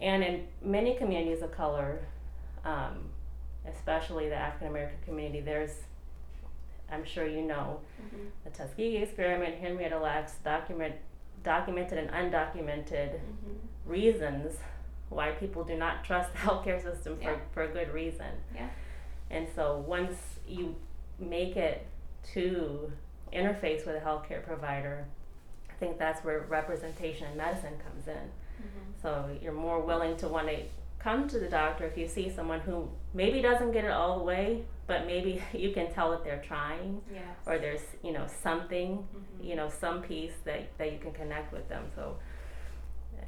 And 0.00 0.22
in 0.22 0.46
many 0.62 0.94
communities 0.94 1.42
of 1.42 1.50
color, 1.52 2.00
um, 2.64 3.08
especially 3.66 4.28
the 4.28 4.36
African 4.36 4.68
American 4.68 4.98
community, 5.04 5.40
there's, 5.40 5.74
I'm 6.90 7.04
sure 7.04 7.26
you 7.26 7.42
know, 7.42 7.80
Mhm. 8.00 8.30
the 8.44 8.50
Tuskegee 8.50 8.98
experiment, 8.98 9.56
Henrietta 9.56 9.98
Lacks 9.98 10.34
document, 10.44 10.94
documented 11.42 11.98
and 11.98 12.10
undocumented 12.10 13.14
Mhm. 13.18 13.58
Reasons 13.86 14.56
why 15.08 15.30
people 15.32 15.64
do 15.64 15.76
not 15.76 16.04
trust 16.04 16.32
the 16.32 16.38
healthcare 16.46 16.82
system 16.82 17.16
for, 17.16 17.22
Yeah. 17.22 17.36
for 17.52 17.62
a 17.64 17.68
good 17.68 17.92
reason. 17.92 18.26
Yeah. 18.54 18.68
And 19.30 19.46
so 19.54 19.82
once 19.86 20.16
you 20.46 20.74
make 21.18 21.56
it 21.56 21.86
to 22.34 22.92
interface 23.32 23.86
with 23.86 23.96
a 23.96 24.00
healthcare 24.00 24.42
provider, 24.44 25.04
I 25.70 25.74
think 25.74 25.98
that's 25.98 26.22
where 26.24 26.40
representation 26.40 27.30
in 27.30 27.36
medicine 27.36 27.74
comes 27.86 28.06
in. 28.08 28.14
Mhm. 28.14 29.02
So 29.02 29.36
you're 29.42 29.52
more 29.52 29.80
willing 29.80 30.16
to 30.18 30.28
want 30.28 30.48
to 30.48 30.62
come 30.98 31.26
to 31.28 31.38
the 31.38 31.48
doctor 31.48 31.84
if 31.84 31.96
you 31.98 32.06
see 32.06 32.30
someone 32.30 32.60
who 32.60 32.88
maybe 33.12 33.42
doesn't 33.42 33.72
get 33.72 33.84
it 33.84 33.90
all 33.90 34.18
the 34.18 34.24
way, 34.24 34.64
but 34.86 35.04
maybe 35.06 35.42
you 35.52 35.72
can 35.72 35.90
tell 35.92 36.10
that 36.12 36.22
they're 36.24 36.42
trying 36.46 37.02
Yes. 37.12 37.24
or 37.46 37.58
there's, 37.58 37.82
you 38.02 38.12
know, 38.12 38.26
something, 38.42 38.98
Mhm. 38.98 39.44
you 39.44 39.56
know, 39.56 39.68
some 39.68 40.02
piece 40.02 40.36
that, 40.44 40.76
that 40.78 40.92
you 40.92 40.98
can 40.98 41.12
connect 41.12 41.52
with 41.52 41.68
them. 41.68 41.90
So, 41.96 42.16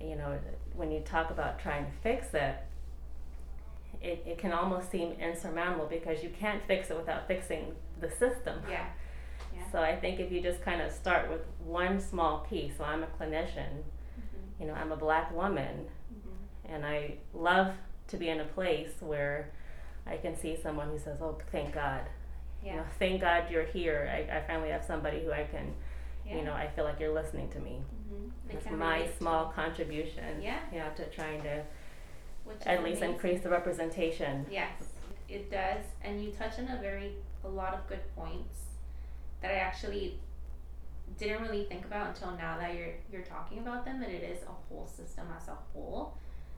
you 0.00 0.16
know, 0.16 0.38
when 0.74 0.90
you 0.90 1.00
talk 1.00 1.30
about 1.30 1.58
trying 1.58 1.84
to 1.86 1.92
fix 2.02 2.34
it, 2.34 2.56
it, 4.02 4.22
it 4.26 4.38
can 4.38 4.52
almost 4.52 4.90
seem 4.90 5.12
insurmountable 5.12 5.86
because 5.86 6.22
you 6.22 6.30
can't 6.38 6.62
fix 6.66 6.90
it 6.90 6.96
without 6.96 7.26
fixing 7.26 7.74
the 8.00 8.10
system. 8.10 8.60
Yeah. 8.70 8.86
Yeah. 9.54 9.62
So 9.70 9.78
I 9.78 9.94
think 9.94 10.18
if 10.18 10.32
you 10.32 10.40
just 10.40 10.62
kind 10.62 10.82
of 10.82 10.90
start 10.90 11.30
with 11.30 11.42
one 11.64 12.00
small 12.00 12.40
piece, 12.50 12.72
so 12.76 12.82
I'm 12.82 13.04
a 13.04 13.06
clinician, 13.06 13.82
mm-hmm. 13.84 14.60
you 14.60 14.66
know, 14.66 14.74
I'm 14.74 14.90
a 14.90 14.96
black 14.96 15.32
woman, 15.32 15.86
Mhm. 16.12 16.72
and 16.72 16.84
I 16.84 17.18
love 17.32 17.72
to 18.08 18.16
be 18.16 18.30
in 18.30 18.40
a 18.40 18.44
place 18.46 18.90
where 19.00 19.50
I 20.08 20.16
can 20.16 20.36
see 20.36 20.56
someone 20.60 20.88
who 20.88 20.98
says, 20.98 21.18
"Oh, 21.22 21.38
thank 21.52 21.72
God." 21.72 22.02
Yeah. 22.64 22.70
You 22.70 22.76
know, 22.78 22.84
thank 22.98 23.20
God 23.20 23.48
you're 23.48 23.64
here. 23.64 24.10
I, 24.12 24.38
I 24.38 24.40
finally 24.40 24.70
have 24.70 24.82
somebody 24.84 25.22
who 25.22 25.30
I 25.30 25.44
can, 25.44 25.72
yeah. 26.26 26.36
you 26.36 26.42
know, 26.42 26.52
I 26.52 26.66
feel 26.74 26.84
like 26.84 26.98
you're 26.98 27.14
listening 27.14 27.48
to 27.50 27.60
me. 27.60 27.80
Hmm 28.14 28.28
They 28.49 28.54
That's 28.54 28.66
can 28.66 28.78
my 28.78 28.97
relate 28.99 29.18
small 29.18 29.47
contribution. 29.47 30.42
Yeah. 30.42 30.59
Know, 30.73 30.90
to 30.97 31.06
trying 31.06 31.42
to 31.42 31.62
which 32.44 32.59
is 32.61 32.66
at 32.66 32.85
least 32.85 32.99
amazing. 32.99 33.14
increase 33.14 33.40
the 33.42 33.49
representation. 33.49 34.44
Yes, 34.50 34.83
it 35.28 35.50
does, 35.50 35.83
and 36.02 36.23
you 36.23 36.30
touch 36.30 36.59
on 36.59 36.68
a 36.68 36.78
very 36.80 37.12
a 37.44 37.49
lot 37.49 37.75
of 37.75 37.87
good 37.88 38.00
points 38.14 38.59
that 39.40 39.50
I 39.50 39.54
actually 39.54 40.18
didn't 41.18 41.42
really 41.42 41.64
think 41.64 41.85
about 41.85 42.09
until 42.09 42.33
now 42.37 42.59
that 42.59 42.75
you're 42.75 42.94
you're 43.11 43.23
talking 43.23 43.59
about 43.59 43.85
them, 43.85 44.02
and 44.02 44.12
it 44.12 44.23
is 44.23 44.42
a 44.42 44.52
whole 44.68 44.87
system 44.87 45.26
as 45.40 45.49
a 45.49 45.56
whole. 45.73 46.16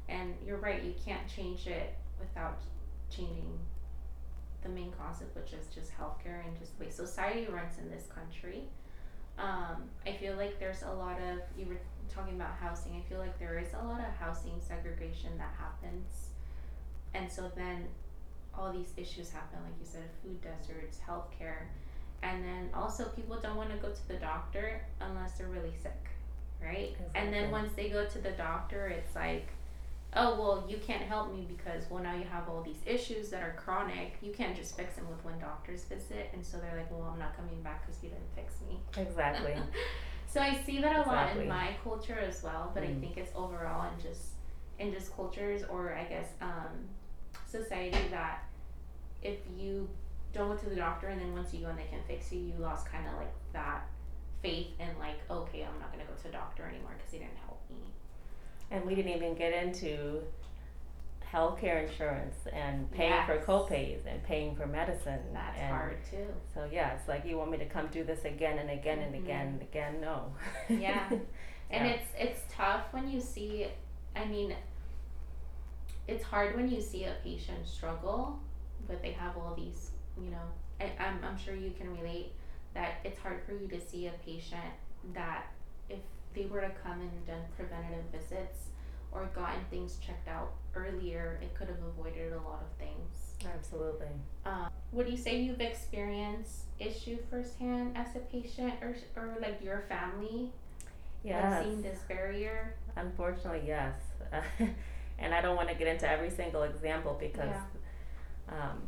And 0.08 0.34
you're 0.44 0.58
right, 0.58 0.82
you 0.82 0.94
can't 1.04 1.26
change 1.28 1.66
it 1.66 1.94
without 2.20 2.60
changing 3.10 3.58
the 4.62 4.68
main 4.68 4.92
concept, 4.98 5.36
which 5.36 5.52
is 5.52 5.66
just 5.74 5.90
healthcare 5.92 6.44
and 6.46 6.56
just 6.58 6.78
the 6.78 6.84
way 6.84 6.90
society 6.90 7.46
runs 7.50 7.78
in 7.78 7.90
this 7.90 8.06
country. 8.06 8.64
Um, 9.38 9.84
I 10.06 10.12
feel 10.12 10.36
like 10.36 10.58
there's 10.58 10.82
a 10.82 10.92
lot 10.92 11.18
of 11.18 11.40
you 11.58 11.66
were 11.66 11.80
talking 12.12 12.34
about 12.34 12.54
housing. 12.60 12.92
I 12.96 13.08
feel 13.08 13.18
like 13.18 13.38
there 13.38 13.58
is 13.58 13.68
a 13.74 13.84
lot 13.86 14.00
of 14.00 14.14
housing 14.18 14.60
segregation 14.60 15.30
that 15.38 15.54
happens, 15.58 16.30
and 17.14 17.30
so 17.30 17.50
then 17.54 17.86
all 18.54 18.72
these 18.72 18.92
issues 18.96 19.30
happen, 19.30 19.58
like 19.62 19.74
you 19.78 19.86
said, 19.86 20.08
food 20.22 20.40
deserts, 20.40 20.98
healthcare, 21.06 21.66
and 22.22 22.42
then 22.42 22.70
also 22.74 23.04
people 23.10 23.38
don't 23.42 23.56
want 23.56 23.70
to 23.70 23.76
go 23.76 23.90
to 23.90 24.08
the 24.08 24.14
doctor 24.14 24.80
unless 25.00 25.36
they're 25.36 25.48
really 25.48 25.74
sick, 25.82 26.08
right? 26.62 26.96
And 27.14 27.32
then 27.32 27.50
once 27.50 27.72
they 27.76 27.90
go 27.90 28.06
to 28.06 28.18
the 28.18 28.30
doctor, 28.30 28.86
it's 28.86 29.14
like, 29.14 29.48
oh 30.16 30.34
well, 30.40 30.64
you 30.68 30.78
can't 30.78 31.02
help 31.02 31.32
me 31.34 31.46
because 31.48 31.84
well 31.90 32.02
now 32.02 32.14
you 32.14 32.24
have 32.24 32.48
all 32.48 32.62
these 32.62 32.80
issues 32.86 33.28
that 33.30 33.42
are 33.42 33.54
chronic. 33.56 34.16
You 34.22 34.32
can't 34.32 34.56
just 34.56 34.76
fix 34.76 34.94
them 34.96 35.08
with 35.10 35.24
one 35.24 35.38
doctor's 35.38 35.84
visit, 35.84 36.30
and 36.32 36.44
so 36.44 36.58
they're 36.58 36.76
like, 36.76 36.90
well, 36.90 37.10
I'm 37.12 37.18
not 37.18 37.36
coming 37.36 37.60
back 37.62 37.86
because 37.86 38.02
you 38.02 38.08
didn't 38.10 38.32
fix 38.34 38.54
me. 38.68 38.78
Exactly. 39.00 39.54
so 40.28 40.40
I 40.40 40.56
see 40.64 40.80
that 40.80 41.06
a 41.06 41.08
lot 41.08 41.36
in 41.36 41.48
my 41.48 41.76
culture 41.84 42.18
as 42.18 42.42
well, 42.42 42.70
but 42.74 42.82
I 42.82 42.86
Mm. 42.88 43.00
think 43.00 43.16
it's 43.18 43.32
overall 43.34 43.90
in 43.94 44.02
just 44.02 44.32
in 44.78 44.92
just 44.92 45.14
cultures 45.14 45.62
or 45.70 45.94
I 45.94 46.04
guess 46.04 46.28
um, 46.42 46.88
society 47.46 48.08
that 48.10 48.44
if 49.22 49.38
you 49.56 49.88
don't 50.32 50.48
go 50.50 50.56
to 50.56 50.68
the 50.68 50.76
doctor 50.76 51.08
and 51.08 51.20
then 51.20 51.32
once 51.32 51.52
you 51.54 51.60
go 51.60 51.68
and 51.68 51.78
they 51.78 51.86
can 51.86 52.00
fix 52.06 52.30
you, 52.32 52.40
you 52.40 52.54
lost 52.58 52.86
kind 52.90 53.06
of 53.08 53.14
like 53.14 53.32
that 53.52 53.86
faith 54.42 54.68
in 54.78 54.88
like 54.98 55.18
okay, 55.30 55.62
I'm 55.64 55.78
not 55.80 55.90
gonna 55.92 56.04
go 56.04 56.12
to 56.22 56.28
a 56.28 56.32
doctor 56.32 56.64
anymore 56.64 56.92
because 56.96 57.10
they 57.12 57.18
didn't 57.18 57.38
help 57.46 57.60
me. 57.70 57.78
And 58.70 58.84
we 58.84 58.94
didn't 58.94 59.12
even 59.14 59.34
get 59.34 59.52
into 59.52 60.22
healthcare 61.32 61.88
insurance 61.88 62.36
and 62.52 62.90
paying 62.92 63.24
for 63.26 63.34
Yes. 63.34 63.44
copays 63.44 64.06
and 64.06 64.22
paying 64.22 64.54
for 64.56 64.66
medicine. 64.66 65.20
That's 65.32 65.58
and 65.58 65.70
hard 65.70 65.98
too. 66.08 66.26
So 66.54 66.68
yeah, 66.72 66.94
it's 66.94 67.08
like 67.08 67.24
you 67.26 67.36
want 67.36 67.50
me 67.50 67.58
to 67.58 67.66
come 67.66 67.88
do 67.88 68.04
this 68.04 68.24
again 68.24 68.58
and 68.58 68.70
again 68.70 69.00
and 69.00 69.14
Mhm. 69.14 69.18
again 69.24 69.46
and 69.48 69.62
again. 69.62 70.00
No. 70.00 70.32
Yeah. 70.68 71.08
And 71.68 71.84
it's 71.84 72.06
it's 72.16 72.40
tough 72.48 72.92
when 72.92 73.10
you 73.10 73.20
see 73.20 73.66
I 74.14 74.24
mean 74.24 74.54
it's 76.06 76.22
hard 76.22 76.54
when 76.54 76.70
you 76.70 76.80
see 76.80 77.02
a 77.04 77.16
patient 77.24 77.66
struggle 77.66 78.38
but 78.86 79.02
they 79.02 79.10
have 79.10 79.36
all 79.36 79.52
these 79.56 79.90
you 80.16 80.30
know 80.30 80.46
I, 80.80 80.92
I'm, 81.02 81.18
I'm 81.24 81.36
sure 81.36 81.56
you 81.56 81.72
can 81.72 81.90
relate 82.00 82.30
that 82.74 82.98
it's 83.02 83.18
hard 83.18 83.42
for 83.44 83.50
you 83.52 83.66
to 83.66 83.80
see 83.80 84.06
a 84.06 84.12
patient 84.24 84.70
that 85.12 85.46
if 85.88 85.98
they 86.36 86.46
were 86.46 86.60
to 86.60 86.70
come 86.84 87.00
and 87.00 87.26
done 87.26 87.42
preventative 87.56 88.04
visits 88.12 88.68
or 89.10 89.28
gotten 89.34 89.60
things 89.70 89.98
checked 90.06 90.28
out 90.28 90.52
earlier 90.76 91.40
it 91.42 91.52
could 91.54 91.68
have 91.68 91.82
avoided 91.88 92.32
a 92.32 92.36
lot 92.36 92.62
of 92.62 92.78
things 92.78 93.34
Absolutely. 93.44 94.06
um, 94.44 94.68
would 94.92 95.08
you 95.08 95.16
say 95.16 95.40
you've 95.40 95.60
experienced 95.60 96.66
issue 96.78 97.18
firsthand 97.30 97.96
as 97.96 98.14
a 98.14 98.20
patient 98.20 98.74
or, 98.82 98.96
or 99.16 99.36
like 99.40 99.60
your 99.62 99.84
family 99.88 100.52
Yes. 101.24 101.64
seeing 101.64 101.82
this 101.82 101.98
barrier 102.06 102.76
Unfortunately, 102.96 103.62
yes. 103.66 103.94
and 105.18 105.34
I 105.34 105.40
don't 105.40 105.56
want 105.56 105.68
to 105.68 105.74
get 105.74 105.86
into 105.86 106.10
every 106.10 106.30
single 106.30 106.62
example 106.62 107.16
because 107.20 107.54
um, 108.48 108.80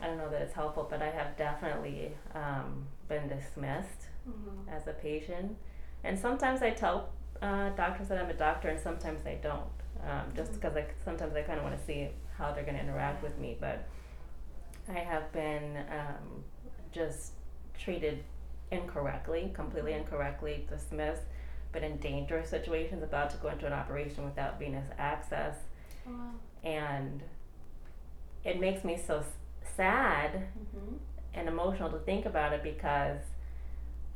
I 0.00 0.06
don't 0.06 0.18
know 0.18 0.28
that 0.30 0.42
it's 0.42 0.52
helpful, 0.52 0.86
but 0.88 1.00
I 1.00 1.10
have 1.10 1.36
definitely 1.36 2.12
um, 2.34 2.86
been 3.08 3.28
dismissed 3.28 4.08
mm-hmm. 4.28 4.68
as 4.68 4.86
a 4.86 4.92
patient. 4.92 5.56
And 6.06 6.18
sometimes 6.18 6.62
I 6.62 6.70
tell 6.70 7.10
uh, 7.42 7.70
doctors 7.70 8.08
that 8.08 8.18
I'm 8.18 8.30
a 8.30 8.34
doctor, 8.34 8.68
and 8.68 8.80
sometimes 8.80 9.26
I 9.26 9.34
don't, 9.42 9.64
um, 10.04 10.32
just 10.34 10.52
because 10.54 10.76
I 10.76 10.86
sometimes 11.04 11.34
I 11.34 11.42
kind 11.42 11.58
of 11.58 11.64
want 11.64 11.78
to 11.78 11.84
see 11.84 12.08
how 12.38 12.52
they're 12.52 12.64
going 12.64 12.76
to 12.76 12.82
interact 12.82 13.22
with 13.22 13.36
me. 13.38 13.56
But 13.60 13.86
I 14.88 15.00
have 15.00 15.30
been 15.32 15.76
um, 15.90 16.44
just 16.92 17.32
treated 17.78 18.22
incorrectly, 18.70 19.50
completely 19.54 19.92
Mhm. 19.92 20.00
incorrectly, 20.00 20.66
dismissed, 20.68 21.22
but 21.72 21.82
in 21.82 21.96
dangerous 21.98 22.48
situations, 22.48 23.02
about 23.02 23.30
to 23.30 23.36
go 23.38 23.48
into 23.48 23.66
an 23.66 23.72
operation 23.72 24.24
without 24.24 24.58
venous 24.58 24.88
access, 24.98 25.56
oh, 26.06 26.10
wow. 26.12 26.30
and 26.64 27.22
it 28.44 28.60
makes 28.60 28.84
me 28.84 28.96
so 28.96 29.22
sad 29.76 30.30
mm-hmm. 30.32 30.96
and 31.34 31.48
emotional 31.48 31.90
to 31.90 31.98
think 31.98 32.26
about 32.26 32.52
it 32.52 32.62
because 32.62 33.20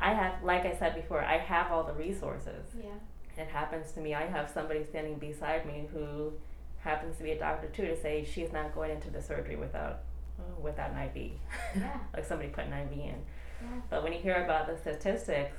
I 0.01 0.15
have, 0.15 0.43
like 0.43 0.65
I 0.65 0.75
said 0.77 0.95
before, 0.95 1.23
I 1.23 1.37
have 1.39 1.71
all 1.71 1.85
the 1.85 1.93
resources. 1.93 2.65
yeah 2.83 3.43
It 3.43 3.49
happens 3.49 3.93
to 3.93 4.01
me. 4.01 4.15
I 4.15 4.27
have 4.27 4.51
somebody 4.51 4.85
standing 4.85 5.19
beside 5.19 5.67
me 5.67 5.89
who 5.93 6.33
happens 6.79 7.17
to 7.19 7.23
be 7.23 7.33
a 7.33 7.39
doctor 7.39 7.69
too 7.69 7.87
to 7.87 8.01
say 8.01 8.25
she's 8.25 8.53
not 8.53 8.75
going 8.75 8.91
into 8.93 9.11
the 9.11 9.21
surgery 9.21 9.57
without 9.57 10.01
uh, 10.39 10.43
without 10.61 10.91
an 10.93 10.99
IV, 11.15 11.33
Yeah. 11.77 11.99
like 12.15 12.25
somebody 12.25 12.49
put 12.49 12.65
an 12.65 12.73
IV 12.73 12.93
in. 12.93 12.99
yeah 12.99 13.81
But 13.91 14.03
when 14.03 14.13
you 14.15 14.19
hear 14.21 14.43
about 14.45 14.67
the 14.67 14.77
statistics 14.79 15.59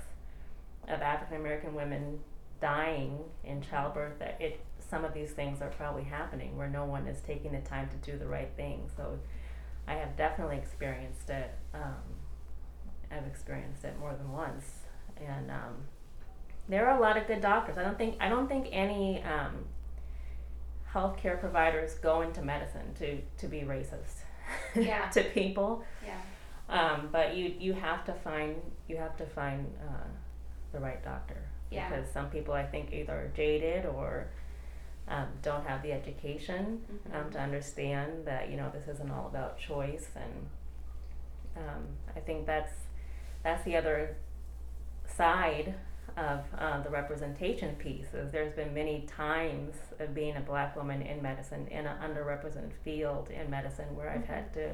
of 0.88 1.02
African 1.02 1.38
American 1.38 1.76
women 1.76 2.20
dying 2.60 3.20
in 3.44 3.62
childbirth, 3.62 4.18
that 4.20 4.38
it 4.40 4.60
some 4.80 5.06
of 5.06 5.14
these 5.14 5.32
things 5.32 5.62
are 5.62 5.70
probably 5.70 6.04
happening 6.04 6.58
where 6.58 6.68
no 6.70 6.84
one 6.86 7.06
is 7.08 7.22
taking 7.22 7.52
the 7.52 7.62
time 7.62 7.88
to 7.90 8.12
do 8.12 8.18
the 8.18 8.28
right 8.28 8.50
thing. 8.58 8.90
So 8.98 9.20
I 9.88 9.94
have 9.94 10.18
definitely 10.18 10.58
experienced 10.58 11.30
it. 11.30 11.52
Um, 11.74 12.02
I've 13.16 13.26
experienced 13.28 13.84
it 13.84 13.98
more 14.00 14.14
than 14.14 14.32
once, 14.32 14.66
and 15.18 15.52
um, 15.52 15.76
there 16.70 16.88
are 16.88 16.98
a 16.98 17.02
lot 17.02 17.18
of 17.18 17.28
good 17.28 17.42
doctors. 17.42 17.78
I 17.78 17.84
don't 17.84 17.98
think 17.98 18.16
I 18.20 18.30
don't 18.30 18.48
think 18.48 18.68
any 18.72 19.22
um, 19.24 19.66
healthcare 20.94 21.40
providers 21.40 21.94
go 21.96 22.22
into 22.22 22.42
medicine 22.42 22.94
to 23.00 23.22
to 23.38 23.48
be 23.48 23.62
racist 23.62 24.24
Yeah. 24.76 25.10
to 25.14 25.24
people. 25.24 25.84
yeah 26.06 26.20
Um, 26.70 27.10
but 27.12 27.36
you 27.36 27.54
you 27.60 27.74
have 27.74 28.06
to 28.06 28.14
find 28.14 28.56
you 28.88 28.98
have 28.98 29.16
to 29.18 29.26
find 29.26 29.66
uh, 29.88 30.08
the 30.74 30.80
right 30.80 31.04
doctor 31.04 31.38
Yeah. 31.70 31.90
because 31.90 32.10
some 32.12 32.30
people 32.30 32.54
I 32.54 32.66
think 32.66 32.92
either 32.94 33.14
are 33.14 33.32
jaded 33.36 33.86
or 33.86 34.28
um, 35.08 35.28
don't 35.42 35.66
have 35.68 35.82
the 35.82 35.92
education 35.92 36.82
um, 37.14 37.26
Mhm. 37.26 37.32
to 37.34 37.40
understand 37.40 38.26
that 38.26 38.50
you 38.50 38.58
know 38.58 38.70
this 38.74 38.88
isn't 38.88 39.12
all 39.12 39.28
about 39.28 39.58
choice 39.60 40.10
and 40.16 40.48
um, 41.58 41.84
I 42.16 42.20
think 42.22 42.46
that's 42.46 42.74
that's 43.44 43.64
the 43.66 43.76
other 43.76 44.16
side 45.06 45.74
of 46.18 46.42
uh, 46.58 46.82
the 46.82 46.90
representation 46.90 47.76
piece 47.76 48.14
is 48.14 48.32
there's 48.32 48.54
been 48.54 48.74
many 48.74 49.08
times 49.08 49.76
of 50.00 50.14
being 50.14 50.36
a 50.36 50.42
black 50.42 50.76
woman 50.76 51.02
in 51.02 51.22
medicine 51.22 51.68
in 51.70 51.86
an 51.86 51.98
underrepresented 52.04 52.74
field 52.84 53.30
in 53.30 53.50
medicine 53.50 53.96
where 53.96 54.10
I've 54.10 54.26
had 54.26 54.54
to 54.54 54.72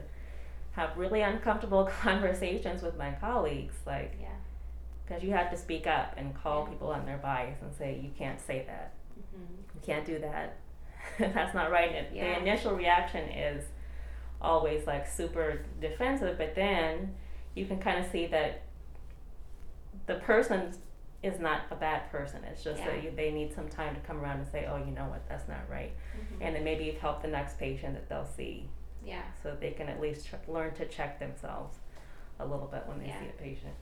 have 0.72 0.98
really 0.98 1.22
uncomfortable 1.22 1.86
conversations 2.02 2.82
with 2.82 2.98
my 2.98 3.12
colleagues 3.12 3.76
like 3.86 4.16
yeah 4.20 4.28
because 5.06 5.24
you 5.24 5.32
have 5.32 5.50
to 5.52 5.58
speak 5.58 5.88
up 5.88 6.14
and 6.18 6.36
call 6.36 6.64
Yeah. 6.64 6.70
people 6.72 6.90
on 6.90 7.06
their 7.06 7.18
bias 7.18 7.62
and 7.62 7.74
say 7.74 8.00
you 8.02 8.12
can't 8.18 8.42
say 8.42 8.64
that 8.68 8.94
mm-hmm. 9.36 9.54
you 9.76 9.82
can't 9.86 10.06
do 10.06 10.20
that 10.20 10.58
that's 11.20 11.54
not 11.54 11.72
right 11.72 11.92
and 11.94 12.16
Yeah. 12.16 12.34
the 12.34 12.42
initial 12.42 12.76
reaction 12.76 13.30
is 13.30 13.64
always 14.42 14.86
like 14.86 15.08
super 15.08 15.62
defensive 15.82 16.38
but 16.38 16.56
then 16.56 17.16
you 17.58 17.66
can 17.66 17.80
kind 17.80 18.04
of 18.04 18.10
see 18.12 18.28
that 18.28 18.62
the 20.06 20.16
person 20.16 20.74
is 21.24 21.40
not 21.40 21.62
a 21.72 21.76
bad 21.76 22.10
person. 22.12 22.44
It's 22.44 22.64
just 22.64 22.84
that 22.84 23.04
you, 23.04 23.12
they 23.16 23.32
need 23.32 23.54
some 23.54 23.68
time 23.68 23.96
to 23.96 24.02
come 24.02 24.20
around 24.22 24.40
and 24.40 24.48
say 24.48 24.68
oh 24.72 24.78
you 24.78 24.92
know 24.92 25.06
what? 25.06 25.28
That's 25.28 25.48
not 25.48 25.68
right. 25.70 25.92
Mm-hmm. 26.16 26.42
and 26.44 26.56
then 26.56 26.64
maybe 26.64 26.86
you've 26.86 27.00
helped 27.00 27.24
the 27.24 27.28
next 27.28 27.58
patient 27.58 27.96
that 27.96 28.08
they'll 28.08 28.30
see. 28.38 28.68
Yeah. 29.06 29.24
So 29.42 29.56
they 29.60 29.72
can 29.72 29.88
at 29.90 30.00
least 30.00 30.28
learn 30.48 30.74
to 30.76 30.86
check 30.88 31.20
themselves 31.20 31.78
a 32.40 32.46
little 32.46 32.68
bit 32.68 32.84
when 32.86 33.00
they 33.00 33.08
Yeah. 33.08 33.20
see 33.20 33.28
a 33.30 33.42
patient. 33.42 33.74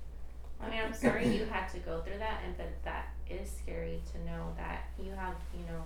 I 0.62 0.70
mean, 0.70 0.80
I'm 0.86 0.94
sorry 0.94 1.28
you 1.36 1.46
had 1.46 1.68
to 1.74 1.80
go 1.80 2.00
through 2.02 2.20
that, 2.20 2.42
and 2.46 2.56
but 2.58 2.72
that 2.86 3.08
is 3.30 3.52
scary 3.52 4.02
to 4.14 4.26
know 4.26 4.54
that 4.58 4.86
you 4.98 5.12
have, 5.12 5.36
you 5.54 5.66
know, 5.66 5.84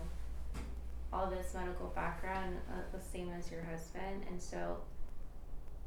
all 1.11 1.27
this 1.27 1.55
medical 1.55 1.87
background, 1.87 2.55
uh, 2.71 2.75
the 2.95 3.01
same 3.03 3.31
as 3.31 3.49
your 3.51 3.63
husband, 3.63 4.23
and 4.29 4.39
so 4.39 4.77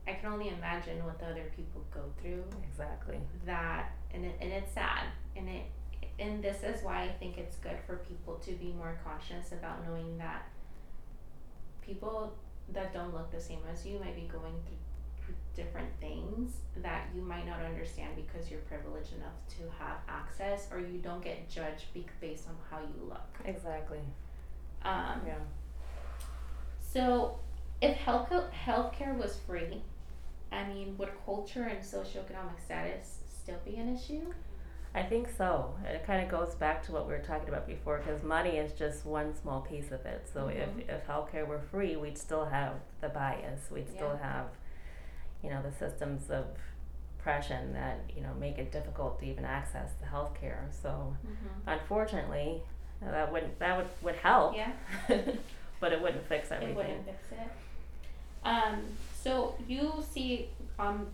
I 0.07 0.15
can 0.15 0.33
only 0.33 0.49
imagine 0.49 1.05
what 1.05 1.19
the 1.19 1.27
other 1.27 1.51
people 1.57 1.85
go 1.93 2.03
through. 2.21 2.45
exactly 2.69 3.19
That 3.47 3.93
and 4.13 4.25
it, 4.25 4.37
and 4.41 4.53
it's 4.53 4.73
sad, 4.73 5.05
and 5.37 5.49
it 5.49 5.65
and 6.19 6.43
this 6.43 6.63
is 6.63 6.83
why 6.83 7.05
I 7.05 7.09
think 7.09 7.39
it's 7.39 7.57
good 7.57 7.79
for 7.87 7.97
people 7.97 8.35
to 8.37 8.53
be 8.53 8.73
more 8.77 8.99
conscious 9.05 9.53
about 9.53 9.87
knowing 9.87 10.19
that 10.19 10.47
people 11.81 12.35
that 12.73 12.93
don't 12.93 13.13
look 13.13 13.31
the 13.31 13.41
same 13.41 13.61
as 13.73 13.87
you 13.87 13.99
might 13.99 14.15
be 14.15 14.29
going 14.31 14.55
through 14.67 15.35
different 15.55 15.89
things 16.01 16.53
that 16.77 17.09
you 17.15 17.23
might 17.23 17.47
not 17.47 17.61
understand 17.61 18.13
because 18.17 18.51
you're 18.51 18.61
privileged 18.61 19.13
enough 19.15 19.35
to 19.49 19.63
have 19.79 19.99
access 20.09 20.69
or 20.73 20.79
you 20.79 20.99
don't 20.99 21.23
get 21.23 21.49
judged 21.49 21.85
based 22.21 22.49
on 22.49 22.55
how 22.71 22.79
you 22.79 23.09
look. 23.09 23.21
Exactly. 23.45 24.01
Um, 24.83 25.21
Yeah. 25.27 25.35
So, 26.81 27.39
if 27.81 27.97
health 27.97 28.31
healthcare 28.67 29.17
was 29.17 29.39
free, 29.47 29.83
I 30.53 30.65
mean, 30.69 30.97
would 30.99 31.11
culture 31.25 31.65
and 31.65 31.81
socioeconomic 31.81 32.61
status 32.65 33.19
still 33.43 33.59
be 33.65 33.77
an 33.77 33.95
issue? 33.97 34.33
I 34.95 35.03
think 35.03 35.29
so. 35.39 35.75
It 35.87 36.05
kind 36.07 36.23
of 36.23 36.31
goes 36.31 36.55
back 36.55 36.83
to 36.85 36.93
what 36.93 37.07
we 37.07 37.15
were 37.15 37.19
talking 37.21 37.49
about 37.49 37.67
before 37.67 37.99
because 37.99 38.23
money 38.23 38.59
is 38.59 38.73
just 38.73 39.07
one 39.07 39.35
small 39.35 39.63
piece 39.63 39.91
of 39.91 40.05
it. 40.05 40.29
So 40.33 40.49
Mhm. 40.49 40.57
if, 40.81 40.89
if 40.91 41.07
healthcare 41.07 41.47
were 41.47 41.61
free, 41.61 41.97
we'd 41.97 42.19
still 42.19 42.45
have 42.45 42.75
the 43.01 43.09
bias. 43.09 43.71
We'd 43.71 43.89
still 43.89 44.17
have, 44.19 44.49
you 45.43 45.49
know, 45.49 45.63
the 45.63 45.73
systems 45.73 46.31
of 46.31 46.45
oppression 47.19 47.73
that, 47.73 48.01
you 48.15 48.21
know, 48.21 48.35
make 48.35 48.59
it 48.59 48.71
difficult 48.71 49.19
to 49.21 49.25
even 49.25 49.45
access 49.47 49.93
the 50.01 50.07
healthcare. 50.07 50.71
So 50.83 51.17
Mm-hmm. 51.27 51.71
unfortunately, 51.71 52.63
that 53.01 53.33
wouldn't 53.33 53.59
that 53.61 53.77
would, 53.79 53.89
would 54.03 54.17
help, 54.17 54.55
Yeah, 54.57 54.73
but 55.81 55.93
it 55.93 56.03
wouldn't 56.03 56.27
fix 56.29 56.51
everything. 56.53 56.73
it 56.73 56.77
wouldn't 56.77 57.07
fix 57.07 57.33
it. 57.33 57.49
Um, 58.45 58.83
so 59.23 59.55
you 59.69 59.93
see 60.13 60.49
um 60.79 61.07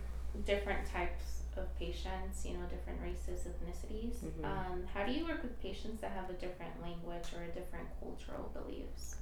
different 0.45 0.85
types 0.91 1.43
of 1.57 1.65
patients, 1.77 2.45
you 2.45 2.53
know, 2.53 2.65
different 2.69 2.99
races, 3.01 3.45
ethnicities. 3.47 4.15
Mhm. 4.23 4.45
Um, 4.45 4.87
how 4.93 5.05
do 5.05 5.11
you 5.11 5.25
work 5.25 5.41
with 5.43 5.59
patients 5.61 6.01
that 6.01 6.11
have 6.11 6.29
a 6.29 6.33
different 6.33 6.81
language 6.81 7.27
or 7.35 7.43
a 7.43 7.47
different 7.47 7.87
cultural 7.99 8.49
beliefs? 8.53 9.17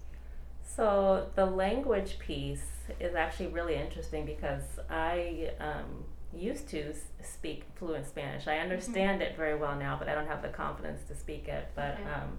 So 0.64 1.30
the 1.36 1.46
language 1.46 2.20
piece 2.20 2.68
is 3.00 3.16
actually 3.16 3.48
really 3.48 3.76
interesting 3.76 4.26
because 4.26 4.64
I 4.90 5.52
um, 5.60 6.04
used 6.34 6.68
to 6.70 6.94
speak 7.24 7.64
fluent 7.76 8.06
Spanish. 8.06 8.48
I 8.48 8.58
understand 8.60 9.22
it 9.22 9.36
very 9.36 9.58
well 9.58 9.76
now, 9.78 9.96
but 9.98 10.08
I 10.10 10.14
don't 10.14 10.28
have 10.28 10.42
the 10.42 10.50
confidence 10.50 11.04
to 11.08 11.16
speak 11.16 11.48
it. 11.48 11.70
But 11.74 11.96
Okay. 11.96 12.04
um, 12.04 12.38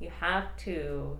you 0.00 0.10
have 0.20 0.56
to 0.58 1.18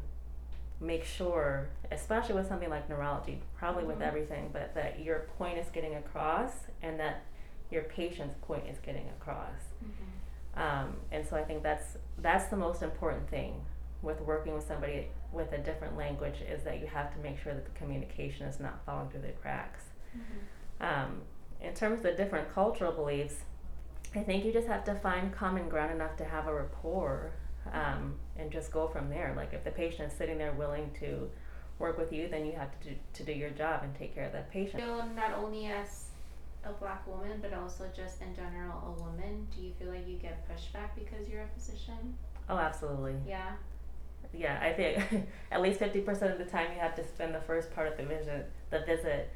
make 0.81 1.05
sure, 1.05 1.69
especially 1.91 2.35
with 2.35 2.47
something 2.49 2.69
like 2.71 2.89
neurology, 2.89 3.41
probably 3.57 3.85
with 3.85 3.99
Mhm. 3.99 4.07
everything, 4.07 4.51
but 4.53 4.75
that 4.75 4.99
your 5.01 5.21
point 5.39 5.59
is 5.59 5.69
getting 5.71 5.95
across 5.95 6.67
and 6.83 6.99
that 7.01 7.23
your 7.71 7.83
patient's 7.85 8.37
point 8.43 8.67
is 8.69 8.79
getting 8.81 9.09
across. 9.11 9.73
Um, 10.57 11.01
and 11.11 11.27
so 11.27 11.37
I 11.37 11.43
think 11.45 11.63
that's 11.63 11.97
that's 12.19 12.47
the 12.47 12.57
most 12.57 12.83
important 12.83 13.29
thing 13.29 13.65
with 14.03 14.21
working 14.21 14.55
with 14.55 14.65
somebody 14.65 15.11
with 15.33 15.53
a 15.53 15.59
different 15.59 15.97
language 15.97 16.41
is 16.43 16.63
that 16.63 16.79
you 16.81 16.87
have 16.87 17.13
to 17.13 17.19
make 17.21 17.39
sure 17.39 17.55
that 17.55 17.65
the 17.65 17.73
communication 17.73 18.47
is 18.47 18.61
not 18.61 18.85
falling 18.85 19.09
through 19.11 19.23
the 19.23 19.33
cracks. 19.33 19.85
Um, 20.81 21.23
in 21.61 21.75
terms 21.75 21.99
of 21.99 22.03
the 22.05 22.13
different 22.13 22.53
cultural 22.55 22.93
beliefs, 22.93 23.43
I 24.15 24.23
think 24.23 24.45
you 24.45 24.53
just 24.53 24.69
have 24.69 24.85
to 24.85 24.95
find 24.97 25.33
common 25.33 25.69
ground 25.69 25.91
enough 25.93 26.17
to 26.19 26.25
have 26.25 26.47
a 26.47 26.55
rapport 26.55 27.33
um, 27.73 28.15
and 28.39 28.51
just 28.51 28.71
go 28.73 28.89
from 28.89 29.09
there. 29.11 29.33
Like 29.37 29.53
if 29.53 29.65
the 29.65 29.71
patient 29.71 30.13
is 30.13 30.19
sitting 30.19 30.39
there 30.39 30.53
willing 30.53 30.91
to 31.01 31.31
work 31.79 31.99
with 31.99 32.13
you, 32.13 32.29
then 32.29 32.47
you 32.47 32.53
have 32.53 32.71
to 32.81 32.91
do, 32.91 32.97
to 33.15 33.23
do 33.25 33.33
your 33.33 33.51
job 33.51 33.83
and 33.83 33.95
take 33.97 34.15
care 34.15 34.25
of 34.27 34.33
that 34.33 34.51
patient. 34.51 34.83
feel 34.83 35.05
not 35.17 35.33
only 35.37 35.67
as 35.67 36.07
a 36.67 36.73
black 36.73 37.07
woman 37.07 37.39
but 37.43 37.53
also 37.53 37.85
just 37.95 38.23
in 38.23 38.35
general 38.35 38.73
a 38.97 39.03
woman 39.03 39.47
do 39.55 39.61
you 39.63 39.71
feel 39.79 39.89
like 39.91 40.09
you 40.09 40.17
get 40.17 40.49
pushback 40.49 40.89
because 40.95 41.29
you're 41.29 41.43
a 41.43 41.49
physician 41.59 42.15
Oh, 42.49 42.57
absolutely. 42.57 43.15
yeah 43.29 43.53
Yeah, 44.33 44.59
I 44.63 44.73
think 44.73 45.29
at 45.53 45.61
least 45.61 45.79
fifty 45.79 46.01
percent 46.01 46.33
of 46.33 46.39
the 46.39 46.45
time 46.47 46.73
you 46.73 46.81
have 46.81 46.95
to 46.97 47.05
spend 47.07 47.35
the 47.35 47.41
first 47.43 47.71
part 47.75 47.89
of 47.89 47.97
the 47.99 48.05
visit, 48.05 48.51
the 48.71 48.81
visit, 48.81 49.31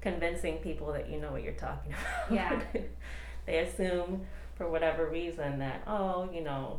convincing 0.00 0.58
people 0.58 0.92
that 0.92 1.10
you 1.10 1.18
know 1.20 1.32
what 1.32 1.42
you're 1.42 1.52
talking 1.54 1.92
about. 2.28 2.32
Yeah. 2.32 2.62
they 3.46 3.58
assume 3.58 4.24
for 4.54 4.68
whatever 4.70 5.08
reason 5.08 5.58
that 5.58 5.82
oh, 5.86 6.28
you 6.32 6.42
know, 6.42 6.78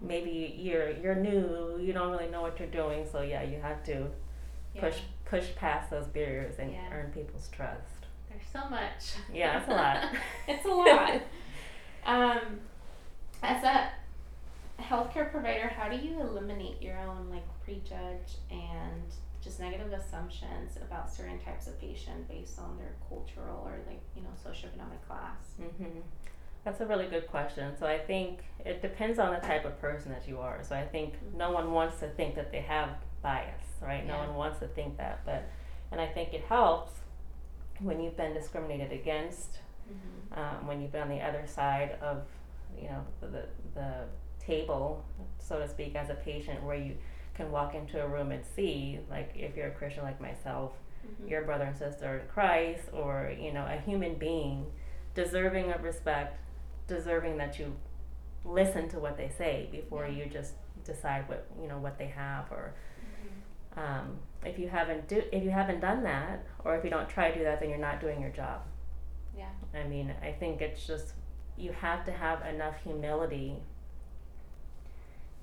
maybe 0.00 0.54
you're 0.58 0.90
you're 0.90 1.14
new, 1.14 1.78
you 1.80 1.92
don't 1.92 2.10
really 2.10 2.28
know 2.30 2.42
what 2.42 2.58
you're 2.58 2.68
doing, 2.68 3.06
so 3.10 3.22
yeah, 3.22 3.42
you 3.42 3.58
have 3.60 3.82
to 3.84 4.06
yeah. 4.74 4.80
push 4.80 4.98
push 5.24 5.54
past 5.56 5.90
those 5.90 6.06
barriers 6.06 6.58
and 6.58 6.72
Yeah. 6.72 6.88
earn 6.92 7.10
people's 7.12 7.48
trust. 7.48 8.06
there's 8.30 8.42
so 8.52 8.68
much 8.70 9.14
Yeah, 9.32 9.58
it's 9.60 9.68
a 9.68 9.72
lot. 9.72 10.04
it's 10.46 10.64
a 10.66 10.68
lot 10.68 11.22
um 12.06 12.60
as 13.42 13.62
a 13.64 13.90
healthcare 14.80 15.30
provider 15.30 15.68
how 15.68 15.88
do 15.88 15.96
you 15.96 16.20
eliminate 16.20 16.80
your 16.80 16.96
own 16.98 17.28
like 17.30 17.42
prejudge 17.64 18.38
and 18.50 19.02
just 19.42 19.60
negative 19.60 19.92
assumptions 19.92 20.76
about 20.80 21.12
certain 21.12 21.38
types 21.40 21.66
of 21.66 21.78
patient 21.80 22.26
based 22.28 22.58
on 22.58 22.76
their 22.78 22.94
cultural 23.08 23.62
or 23.66 23.78
like 23.86 24.00
you 24.16 24.22
know 24.22 24.28
socioeconomic 24.44 25.00
class 25.06 25.36
hmm 25.58 25.98
That's 26.64 26.80
a 26.80 26.86
really 26.86 27.06
good 27.06 27.26
question. 27.28 27.76
So 27.78 27.86
I 27.86 27.98
think 27.98 28.40
it 28.64 28.82
depends 28.82 29.18
on 29.18 29.32
the 29.32 29.40
type 29.40 29.64
of 29.64 29.80
person 29.80 30.12
that 30.12 30.28
you 30.28 30.38
are. 30.38 30.62
So 30.62 30.74
I 30.74 30.84
think 30.84 31.14
no 31.34 31.50
one 31.50 31.72
wants 31.72 32.00
to 32.00 32.08
think 32.08 32.34
that 32.34 32.52
they 32.52 32.60
have 32.60 32.90
bias, 33.22 33.64
right? 33.80 34.06
No 34.06 34.18
one 34.18 34.34
wants 34.34 34.58
to 34.60 34.68
think 34.68 34.96
that, 34.98 35.20
but 35.24 35.48
and 35.90 36.00
I 36.00 36.06
think 36.06 36.34
it 36.34 36.44
helps 36.44 36.92
when 37.80 38.00
you've 38.00 38.16
been 38.16 38.34
discriminated 38.34 38.92
against, 38.92 39.58
mm-hmm. 39.90 40.38
um, 40.38 40.66
when 40.66 40.82
you've 40.82 40.92
been 40.92 41.02
on 41.02 41.08
the 41.08 41.20
other 41.20 41.46
side 41.46 41.96
of, 42.02 42.22
you 42.76 42.88
know, 42.88 43.04
the 43.20 43.46
the 43.74 43.94
table, 44.38 45.04
so 45.38 45.58
to 45.58 45.68
speak, 45.68 45.94
as 45.94 46.10
a 46.10 46.14
patient, 46.14 46.62
where 46.62 46.76
you 46.76 46.96
can 47.34 47.50
walk 47.50 47.74
into 47.74 48.02
a 48.02 48.08
room 48.08 48.32
and 48.32 48.44
see, 48.44 48.98
like, 49.08 49.32
if 49.36 49.56
you're 49.56 49.68
a 49.68 49.72
Christian 49.72 50.02
like 50.02 50.20
myself, 50.20 50.72
Mm-hmm. 51.06 51.28
your 51.28 51.42
brother 51.42 51.64
and 51.64 51.76
sister 51.76 52.18
in 52.18 52.26
Christ 52.26 52.88
or 52.92 53.32
you 53.40 53.52
know 53.52 53.64
a 53.64 53.80
human 53.80 54.16
being 54.16 54.66
deserving 55.14 55.70
of 55.72 55.84
respect 55.84 56.36
deserving 56.88 57.36
that 57.38 57.58
you 57.58 57.74
listen 58.44 58.88
to 58.88 58.98
what 58.98 59.16
they 59.16 59.28
say 59.38 59.68
before 59.70 60.06
Yeah. 60.06 60.24
you 60.24 60.26
just 60.30 60.54
decide 60.84 61.28
what 61.28 61.46
you 61.60 61.68
know 61.68 61.78
what 61.78 61.98
they 61.98 62.06
have 62.08 62.50
or 62.50 62.74
Mm-hmm. 63.76 63.80
um, 63.80 64.16
if 64.44 64.58
you 64.58 64.68
haven't 64.68 65.06
do 65.08 65.22
if 65.32 65.42
you 65.44 65.50
haven't 65.50 65.80
done 65.80 66.02
that 66.04 66.44
or 66.64 66.74
if 66.76 66.82
you 66.84 66.90
don't 66.90 67.08
try 67.08 67.30
to 67.30 67.38
do 67.38 67.44
that 67.44 67.60
then 67.60 67.68
you're 67.68 67.78
not 67.90 68.00
doing 68.00 68.20
your 68.20 68.30
job 68.30 68.62
yeah 69.36 69.50
I 69.74 69.84
mean 69.86 70.14
I 70.22 70.32
think 70.32 70.60
it's 70.60 70.86
just 70.86 71.12
you 71.56 71.72
have 71.72 72.04
to 72.06 72.12
have 72.12 72.44
enough 72.46 72.76
humility 72.82 73.56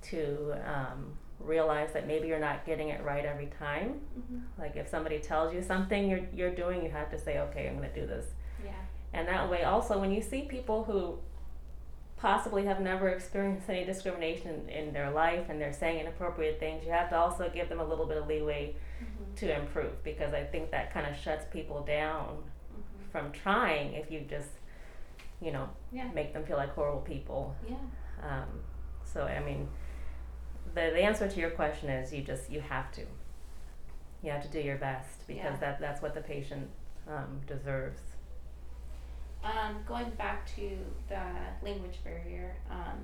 to 0.02 0.54
um, 0.66 1.12
realize 1.40 1.92
that 1.92 2.06
maybe 2.06 2.28
you're 2.28 2.38
not 2.50 2.64
getting 2.64 2.88
it 2.88 3.02
right 3.04 3.24
every 3.24 3.50
time 3.58 4.00
mm-hmm. 4.18 4.38
like 4.58 4.76
if 4.76 4.88
somebody 4.88 5.18
tells 5.18 5.52
you 5.54 5.62
something 5.62 6.08
you're 6.08 6.26
you're 6.34 6.54
doing, 6.54 6.82
you 6.82 6.90
have 6.90 7.10
to 7.10 7.18
say, 7.18 7.38
okay, 7.40 7.68
I'm 7.68 7.76
going 7.76 7.88
to 7.92 8.00
do 8.00 8.06
this. 8.06 8.26
yeah 8.64 8.70
And 9.12 9.28
that 9.28 9.50
way, 9.50 9.62
also, 9.64 9.98
when 10.00 10.10
you 10.12 10.22
see 10.22 10.42
people 10.42 10.84
who 10.84 11.18
possibly 12.16 12.64
have 12.64 12.80
never 12.80 13.08
experienced 13.08 13.68
any 13.68 13.84
discrimination 13.84 14.68
in 14.68 14.92
their 14.92 15.10
life 15.10 15.46
and 15.50 15.60
they're 15.60 15.72
saying 15.72 16.00
inappropriate 16.00 16.58
things, 16.58 16.84
you 16.84 16.90
have 16.92 17.10
to 17.10 17.16
also 17.16 17.50
give 17.52 17.68
them 17.68 17.78
a 17.80 17.84
little 17.84 18.06
bit 18.06 18.16
of 18.16 18.26
leeway 18.26 18.74
mm-hmm. 19.02 19.34
to 19.36 19.54
improve 19.60 20.02
because 20.02 20.32
I 20.32 20.42
think 20.44 20.70
that 20.70 20.92
kind 20.94 21.06
of 21.06 21.16
shuts 21.16 21.44
people 21.52 21.82
down 21.84 22.38
Mm-hmm. 22.72 23.10
from 23.12 23.32
trying 23.32 23.94
if 23.94 24.10
you 24.10 24.20
just, 24.28 24.48
you 25.40 25.52
know, 25.52 25.68
yeah 25.92 26.10
make 26.14 26.32
them 26.32 26.44
feel 26.44 26.56
like 26.56 26.74
horrible 26.74 27.00
people. 27.02 27.54
yeah 27.68 27.76
Um, 28.22 28.48
so 29.04 29.22
I 29.22 29.40
mean, 29.40 29.68
the 30.74 30.90
the 30.94 31.02
answer 31.02 31.28
to 31.28 31.40
your 31.40 31.50
question 31.50 31.88
is 31.88 32.12
you 32.12 32.22
just 32.22 32.50
you 32.50 32.60
have 32.60 32.90
to. 32.92 33.02
You 34.22 34.32
have 34.32 34.42
to 34.42 34.48
do 34.48 34.60
your 34.60 34.76
best 34.78 35.26
because 35.26 35.44
Yeah. 35.44 35.56
that 35.60 35.80
that's 35.80 36.02
what 36.02 36.14
the 36.14 36.20
patient 36.22 36.68
um, 37.08 37.40
deserves. 37.46 38.00
Um, 39.46 39.76
going 39.86 40.10
back 40.10 40.46
to 40.56 40.70
the 41.08 41.20
language 41.62 41.98
barrier, 42.02 42.56
um, 42.70 42.98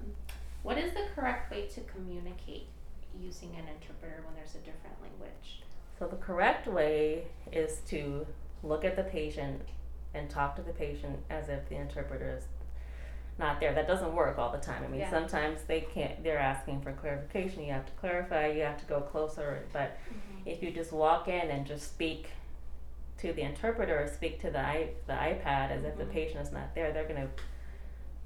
what 0.64 0.76
is 0.76 0.92
the 0.92 1.04
correct 1.14 1.50
way 1.52 1.66
to 1.74 1.80
communicate 1.82 2.66
using 3.20 3.50
an 3.50 3.64
interpreter 3.68 4.22
when 4.24 4.34
there's 4.34 4.54
a 4.54 4.58
different 4.58 5.00
language? 5.00 5.62
So 5.98 6.06
the 6.08 6.16
correct 6.16 6.66
way 6.66 7.26
is 7.52 7.78
to 7.88 8.26
look 8.64 8.84
at 8.84 8.96
the 8.96 9.04
patient 9.04 9.62
and 10.14 10.28
talk 10.28 10.56
to 10.56 10.62
the 10.62 10.72
patient 10.72 11.18
as 11.30 11.48
if 11.48 11.68
the 11.68 11.76
interpreter 11.76 12.36
is 12.38 12.44
not 13.38 13.60
there. 13.60 13.72
That 13.72 13.86
doesn't 13.86 14.12
work 14.12 14.38
all 14.38 14.50
the 14.50 14.58
time. 14.58 14.82
I 14.84 14.88
mean, 14.88 15.00
Yeah. 15.00 15.10
sometimes 15.10 15.62
they 15.62 15.82
can't. 15.82 16.22
They're 16.24 16.38
asking 16.38 16.80
for 16.82 16.92
clarification. 16.92 17.62
You 17.64 17.72
have 17.72 17.86
to 17.86 17.92
clarify. 17.92 18.48
You 18.48 18.62
have 18.62 18.78
to 18.80 18.86
go 18.86 19.00
closer. 19.00 19.64
But 19.72 19.96
if 20.44 20.62
you 20.62 20.70
just 20.72 20.92
walk 20.92 21.28
in 21.28 21.50
and 21.50 21.64
just 21.66 21.88
speak 21.92 22.28
to 23.22 23.32
the 23.32 23.42
interpreter 23.42 24.02
or 24.02 24.08
speak 24.08 24.40
to 24.40 24.50
the 24.50 24.58
i 24.58 24.90
the 25.06 25.12
iPad 25.12 25.70
as 25.70 25.84
if 25.84 25.96
the 25.96 26.04
Mhm. 26.04 26.12
patient 26.12 26.40
is 26.46 26.52
not 26.52 26.74
there, 26.74 26.92
they're 26.92 27.06
gonna 27.08 27.28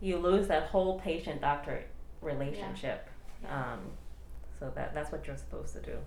you 0.01 0.19
lose 0.19 0.49
that 0.49 0.65
whole 0.65 1.01
patient 1.01 1.41
doctor 1.41 1.83
relationship. 2.21 3.09
Yeah. 3.43 3.73
Um, 3.73 3.93
so 4.59 4.71
that 4.75 4.93
that's 4.95 5.11
what 5.13 5.27
you're 5.27 5.37
supposed 5.37 5.75
to 5.75 5.81
do. 5.81 5.99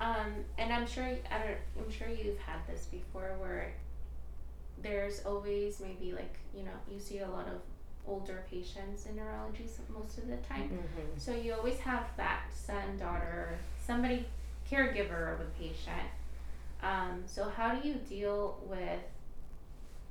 Um, 0.00 0.44
and 0.58 0.72
I'm 0.72 0.86
sure 0.86 1.04
I 1.04 1.38
don't, 1.38 1.58
I'm 1.78 1.90
sure 1.90 2.08
you've 2.08 2.38
had 2.38 2.66
this 2.66 2.86
before 2.86 3.34
where 3.38 3.72
there's 4.82 5.24
always 5.24 5.80
maybe 5.80 6.12
like 6.12 6.36
you 6.54 6.64
know 6.64 6.76
you 6.90 6.98
see 6.98 7.18
a 7.20 7.28
lot 7.28 7.46
of 7.48 7.60
older 8.06 8.44
patients 8.50 9.06
in 9.06 9.16
neurology 9.16 9.66
most 9.88 10.18
of 10.18 10.28
the 10.28 10.36
time. 10.38 10.68
Mm-hmm. 10.70 11.18
So 11.18 11.32
you 11.34 11.54
always 11.54 11.78
have 11.80 12.06
that 12.16 12.44
son, 12.52 12.96
daughter, 12.98 13.56
somebody, 13.86 14.26
caregiver 14.70 15.32
of 15.34 15.40
a 15.40 15.50
patient. 15.58 16.08
Um, 16.82 17.22
so 17.26 17.48
how 17.48 17.74
do 17.74 17.86
you 17.86 17.94
deal 18.08 18.58
with, 18.66 19.00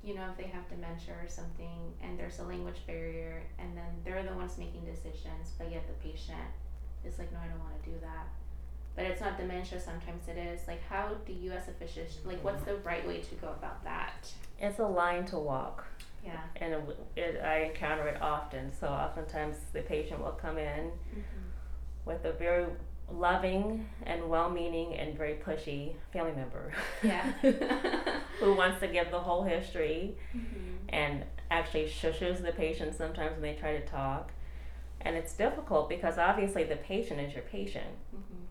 you 0.03 0.15
know, 0.15 0.25
if 0.31 0.38
they 0.38 0.49
have 0.49 0.67
dementia 0.69 1.13
or 1.21 1.27
something 1.27 1.93
and 2.01 2.17
there's 2.17 2.39
a 2.39 2.43
language 2.43 2.81
barrier 2.88 3.43
and 3.60 3.75
then 3.75 3.89
they're 4.05 4.23
the 4.23 4.34
ones 4.34 4.57
making 4.57 4.86
decisions, 4.86 5.51
but 5.57 5.69
yet 5.71 5.84
the 5.88 6.07
patient 6.10 6.39
is 7.05 7.19
like, 7.19 7.31
no, 7.34 7.39
I 7.39 7.47
don't 7.47 7.60
want 7.60 7.84
to 7.84 7.89
do 7.89 7.95
that. 8.01 8.27
But 8.95 9.05
it's 9.05 9.21
not 9.21 9.38
dementia, 9.38 9.79
sometimes 9.79 10.27
it 10.27 10.38
is. 10.38 10.67
Like, 10.67 10.81
how 10.89 11.15
do 11.25 11.34
you 11.34 11.51
as 11.51 11.67
a 11.67 11.71
physician, 11.71 12.21
like, 12.25 12.43
what's 12.43 12.63
the 12.63 12.75
right 12.77 13.07
way 13.07 13.21
to 13.21 13.36
go 13.36 13.47
about 13.49 13.84
that? 13.86 14.29
It's 14.60 14.79
a 14.79 14.86
line 14.86 15.25
to 15.27 15.38
walk. 15.39 15.86
Yeah. 16.25 16.39
And 16.57 16.73
it, 16.73 16.99
it, 17.15 17.41
I 17.41 17.63
encounter 17.63 18.07
it 18.07 18.21
often. 18.21 18.71
So 18.79 18.88
oftentimes 18.88 19.55
the 19.73 19.81
patient 19.81 20.19
will 20.21 20.31
come 20.34 20.57
in 20.57 20.91
Mm-hmm. 21.12 21.21
with 22.05 22.25
a 22.25 22.31
very 22.34 22.65
loving 23.09 23.87
and 24.03 24.29
well-meaning 24.29 24.95
and 24.95 25.17
very 25.17 25.35
pushy 25.35 25.93
family 26.13 26.33
member. 26.33 26.71
Yeah. 27.03 27.31
who 28.39 28.55
wants 28.55 28.79
to 28.79 28.87
give 28.87 29.11
the 29.11 29.19
whole 29.19 29.43
history 29.43 30.15
mm-hmm. 30.35 30.75
and 30.89 31.23
actually 31.49 31.85
shushes 31.85 32.41
the 32.41 32.51
patient 32.51 32.95
sometimes 32.95 33.33
when 33.33 33.41
they 33.41 33.53
try 33.53 33.77
to 33.77 33.85
talk. 33.85 34.31
And 35.01 35.15
it's 35.15 35.33
difficult 35.33 35.89
because 35.89 36.17
obviously 36.17 36.63
the 36.63 36.75
patient 36.75 37.19
is 37.19 37.33
your 37.33 37.43
patient. 37.43 37.87
Mm-hmm. 38.15 38.43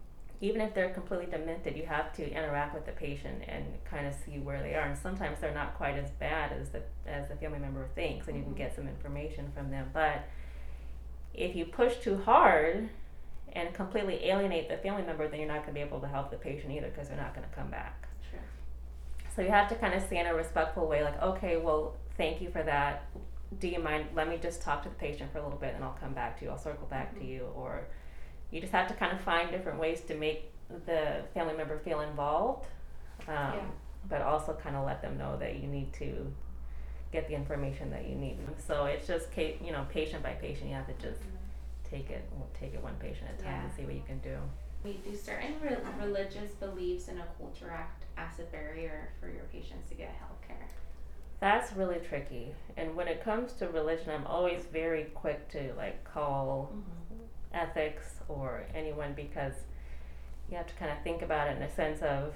Even 0.42 0.60
if 0.62 0.74
they're 0.74 0.90
completely 0.90 1.26
demented, 1.26 1.76
you 1.76 1.84
have 1.86 2.12
to 2.14 2.28
interact 2.30 2.74
with 2.74 2.86
the 2.86 2.92
patient 2.92 3.42
and 3.46 3.64
kind 3.84 4.06
of 4.06 4.14
see 4.14 4.38
where 4.38 4.62
they 4.62 4.74
are. 4.74 4.82
And 4.86 4.96
sometimes 4.96 5.38
they're 5.40 5.54
not 5.54 5.76
quite 5.76 5.96
as 5.96 6.10
bad 6.12 6.52
as 6.52 6.70
the 6.70 6.82
as 7.06 7.28
the 7.28 7.36
family 7.36 7.58
member 7.58 7.86
thinks, 7.94 8.26
and 8.26 8.36
you 8.36 8.42
can 8.42 8.54
Mhm. 8.54 8.56
get 8.56 8.74
some 8.74 8.88
information 8.88 9.52
from 9.54 9.70
them. 9.70 9.90
But 9.92 10.24
if 11.34 11.54
you 11.54 11.66
push 11.66 11.98
too 11.98 12.16
hard 12.16 12.88
and 13.52 13.72
completely 13.74 14.24
alienate 14.26 14.68
the 14.68 14.76
family 14.78 15.02
member, 15.02 15.26
then 15.28 15.40
you're 15.40 15.48
not 15.48 15.58
going 15.64 15.68
to 15.68 15.72
be 15.74 15.80
able 15.80 16.00
to 16.00 16.06
help 16.08 16.30
the 16.30 16.36
patient 16.36 16.72
either 16.72 16.88
because 16.88 17.08
they're 17.08 17.16
not 17.16 17.34
going 17.34 17.48
to 17.48 17.54
come 17.54 17.70
back. 17.70 18.06
Sure. 18.30 18.40
So 19.34 19.42
you 19.42 19.48
have 19.48 19.68
to 19.68 19.74
kind 19.74 19.94
of 19.94 20.02
say 20.08 20.18
in 20.18 20.26
a 20.26 20.34
respectful 20.34 20.86
way, 20.88 21.02
like, 21.02 21.20
okay, 21.22 21.56
well, 21.56 21.94
thank 22.16 22.40
you 22.40 22.50
for 22.50 22.62
that. 22.62 23.04
Do 23.58 23.66
you 23.68 23.80
mind? 23.80 24.06
Let 24.14 24.28
me 24.28 24.38
just 24.40 24.62
talk 24.62 24.82
to 24.84 24.88
the 24.88 24.94
patient 24.94 25.32
for 25.32 25.38
a 25.38 25.42
little 25.42 25.58
bit, 25.58 25.74
and 25.74 25.82
I'll 25.82 25.96
come 26.00 26.12
back 26.12 26.38
to 26.38 26.44
you. 26.44 26.50
I'll 26.50 26.58
circle 26.58 26.86
back 26.86 27.14
to 27.14 27.20
Mhm. 27.20 27.28
you. 27.28 27.52
Or 27.56 27.82
you 28.50 28.60
just 28.60 28.72
have 28.72 28.86
to 28.88 28.94
kind 28.94 29.12
of 29.12 29.20
find 29.22 29.50
different 29.50 29.78
ways 29.78 30.02
to 30.02 30.14
make 30.14 30.52
the 30.86 31.24
family 31.34 31.54
member 31.56 31.78
feel 31.78 32.00
involved, 32.00 32.66
um, 33.26 33.34
Yeah. 33.34 33.60
but 34.08 34.22
also 34.22 34.54
kind 34.54 34.76
of 34.76 34.86
let 34.86 35.02
them 35.02 35.18
know 35.18 35.36
that 35.38 35.56
you 35.56 35.66
need 35.66 35.92
to 35.94 36.32
get 37.10 37.26
the 37.26 37.34
information 37.34 37.90
that 37.90 38.04
you 38.06 38.14
need. 38.14 38.38
So 38.58 38.84
it's 38.84 39.04
just, 39.04 39.36
you 39.36 39.72
know, 39.72 39.84
patient 39.90 40.22
by 40.22 40.34
patient. 40.34 40.68
You 40.68 40.76
have 40.76 40.86
to 40.86 40.92
just 40.94 41.20
Mhm. 41.22 41.39
Take 41.90 42.11
it, 42.11 42.24
take 42.59 42.74
it 42.74 42.83
one 42.83 42.94
patient 43.00 43.31
at 43.35 43.40
a 43.40 43.42
time 43.42 43.53
Yeah. 43.53 43.64
and 43.64 43.72
see 43.72 43.85
what 43.85 43.94
you 43.94 44.03
can 44.07 44.18
do. 44.20 44.37
We 44.85 44.94
do 45.05 45.14
certain 45.14 45.55
re- 45.61 45.76
religious 46.00 46.53
beliefs 46.53 47.09
and 47.09 47.18
a 47.20 47.26
culture 47.38 47.70
act 47.70 48.05
as 48.16 48.38
a 48.38 48.44
barrier 48.44 49.11
for 49.20 49.29
your 49.29 49.44
patients 49.53 49.88
to 49.88 49.94
get 49.94 50.09
health 50.11 50.40
care. 50.46 50.66
That's 51.40 51.72
really 51.72 51.98
tricky. 51.98 52.55
And 52.76 52.94
when 52.94 53.09
it 53.09 53.22
comes 53.24 53.53
to 53.55 53.68
religion, 53.68 54.11
I'm 54.11 54.26
always 54.26 54.64
very 54.66 55.05
quick 55.14 55.48
to 55.50 55.72
like 55.76 56.03
call 56.05 56.72
ethics 57.53 58.14
or 58.29 58.64
anyone 58.74 59.12
because 59.14 59.55
you 60.50 60.57
have 60.57 60.66
to 60.66 60.74
kind 60.74 60.90
of 60.90 61.03
think 61.03 61.22
about 61.22 61.48
it 61.48 61.57
in 61.57 61.62
a 61.62 61.70
sense 61.74 62.03
of 62.03 62.35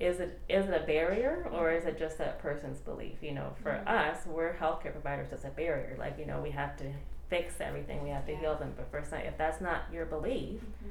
is 0.00 0.18
it 0.20 0.40
is 0.48 0.66
it 0.68 0.74
a 0.82 0.84
barrier 0.84 1.48
or 1.52 1.70
is 1.70 1.84
it 1.86 1.98
just 1.98 2.18
that 2.18 2.38
person's 2.40 2.80
belief? 2.80 3.22
You 3.22 3.32
know, 3.32 3.52
for 3.62 3.70
Mhm. 3.72 3.86
us, 3.88 4.26
we're 4.26 4.54
healthcare 4.54 4.92
providers. 4.92 5.28
It's 5.32 5.44
a 5.44 5.50
barrier. 5.50 5.94
Like 5.98 6.18
you 6.18 6.26
know, 6.26 6.40
we 6.40 6.50
have 6.50 6.76
to 6.78 6.92
fix 7.28 7.60
everything. 7.60 8.02
We 8.02 8.10
have 8.10 8.26
to 8.26 8.32
Yeah. 8.32 8.38
heal 8.38 8.54
them. 8.56 8.74
But 8.76 8.90
for 8.90 9.02
some, 9.02 9.20
if 9.20 9.36
that's 9.36 9.60
not 9.60 9.82
your 9.92 10.06
belief, 10.06 10.60
mm-hmm. 10.60 10.90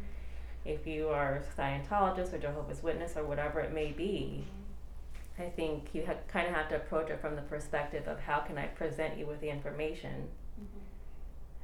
if 0.65 0.85
you 0.87 1.09
are 1.09 1.35
a 1.35 1.41
Scientologist 1.41 2.33
or 2.33 2.37
Jehovah's 2.37 2.83
Witness 2.83 3.15
or 3.15 3.23
whatever 3.23 3.59
it 3.61 3.73
may 3.73 3.91
be, 3.91 4.45
mm-hmm. 4.45 5.41
I 5.41 5.49
think 5.49 5.93
you 5.93 6.05
ha- 6.05 6.15
kind 6.27 6.47
of 6.47 6.53
have 6.53 6.69
to 6.69 6.75
approach 6.77 7.09
it 7.09 7.19
from 7.19 7.35
the 7.35 7.41
perspective 7.41 8.07
of 8.07 8.19
how 8.19 8.39
can 8.39 8.57
I 8.57 8.67
present 8.67 9.17
you 9.17 9.25
with 9.25 9.41
the 9.41 9.49
information 9.49 10.29
mm-hmm. 10.59 10.79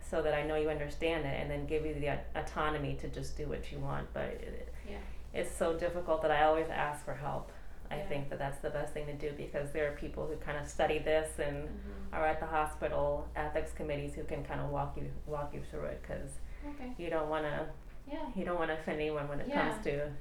so 0.10 0.22
that 0.22 0.34
I 0.34 0.44
know 0.44 0.56
you 0.56 0.70
understand 0.70 1.26
it 1.26 1.40
and 1.42 1.50
then 1.50 1.66
give 1.66 1.86
you 1.86 1.94
the 1.94 2.10
au- 2.10 2.20
autonomy 2.36 2.96
to 2.96 3.08
just 3.08 3.38
do 3.38 3.48
what 3.48 3.72
you 3.72 3.80
want. 3.80 4.14
But 4.14 4.24
it, 4.24 4.74
Yeah. 4.90 4.98
it's 5.34 5.56
so 5.56 5.78
difficult 5.78 6.22
that 6.22 6.32
I 6.32 6.44
always 6.44 6.70
ask 6.70 7.04
for 7.06 7.14
help. 7.16 7.52
I 7.92 7.98
Yeah. 7.98 8.08
think 8.08 8.30
that 8.30 8.40
that's 8.40 8.60
the 8.60 8.70
best 8.70 8.94
thing 8.94 9.06
to 9.08 9.14
do 9.14 9.32
because 9.36 9.72
there 9.72 9.92
are 9.92 9.96
people 9.96 10.26
who 10.26 10.36
kind 10.38 10.58
of 10.58 10.68
study 10.68 11.00
this 11.00 11.38
and 11.40 11.68
Mhm. 11.68 12.14
are 12.14 12.26
at 12.26 12.40
the 12.40 12.46
hospital 12.46 13.28
ethics 13.36 13.72
committees 13.74 14.16
who 14.16 14.24
can 14.24 14.44
kind 14.44 14.62
of 14.62 14.70
walk 14.70 14.96
you 14.98 15.12
walk 15.28 15.54
you 15.54 15.62
through 15.70 15.86
it 15.86 16.02
because 16.02 16.40
Okay. 16.76 16.94
you 16.98 17.10
don't 17.10 17.30
want 17.30 17.44
to 17.46 17.68
Yeah. 18.08 18.20
you 18.36 18.46
don't 18.46 18.58
want 18.58 18.70
to 18.70 18.76
offend 18.76 19.00
anyone 19.00 19.28
when 19.28 19.40
it 19.42 19.48
Yeah. 19.48 19.70
comes 19.70 19.84
to 19.86 20.12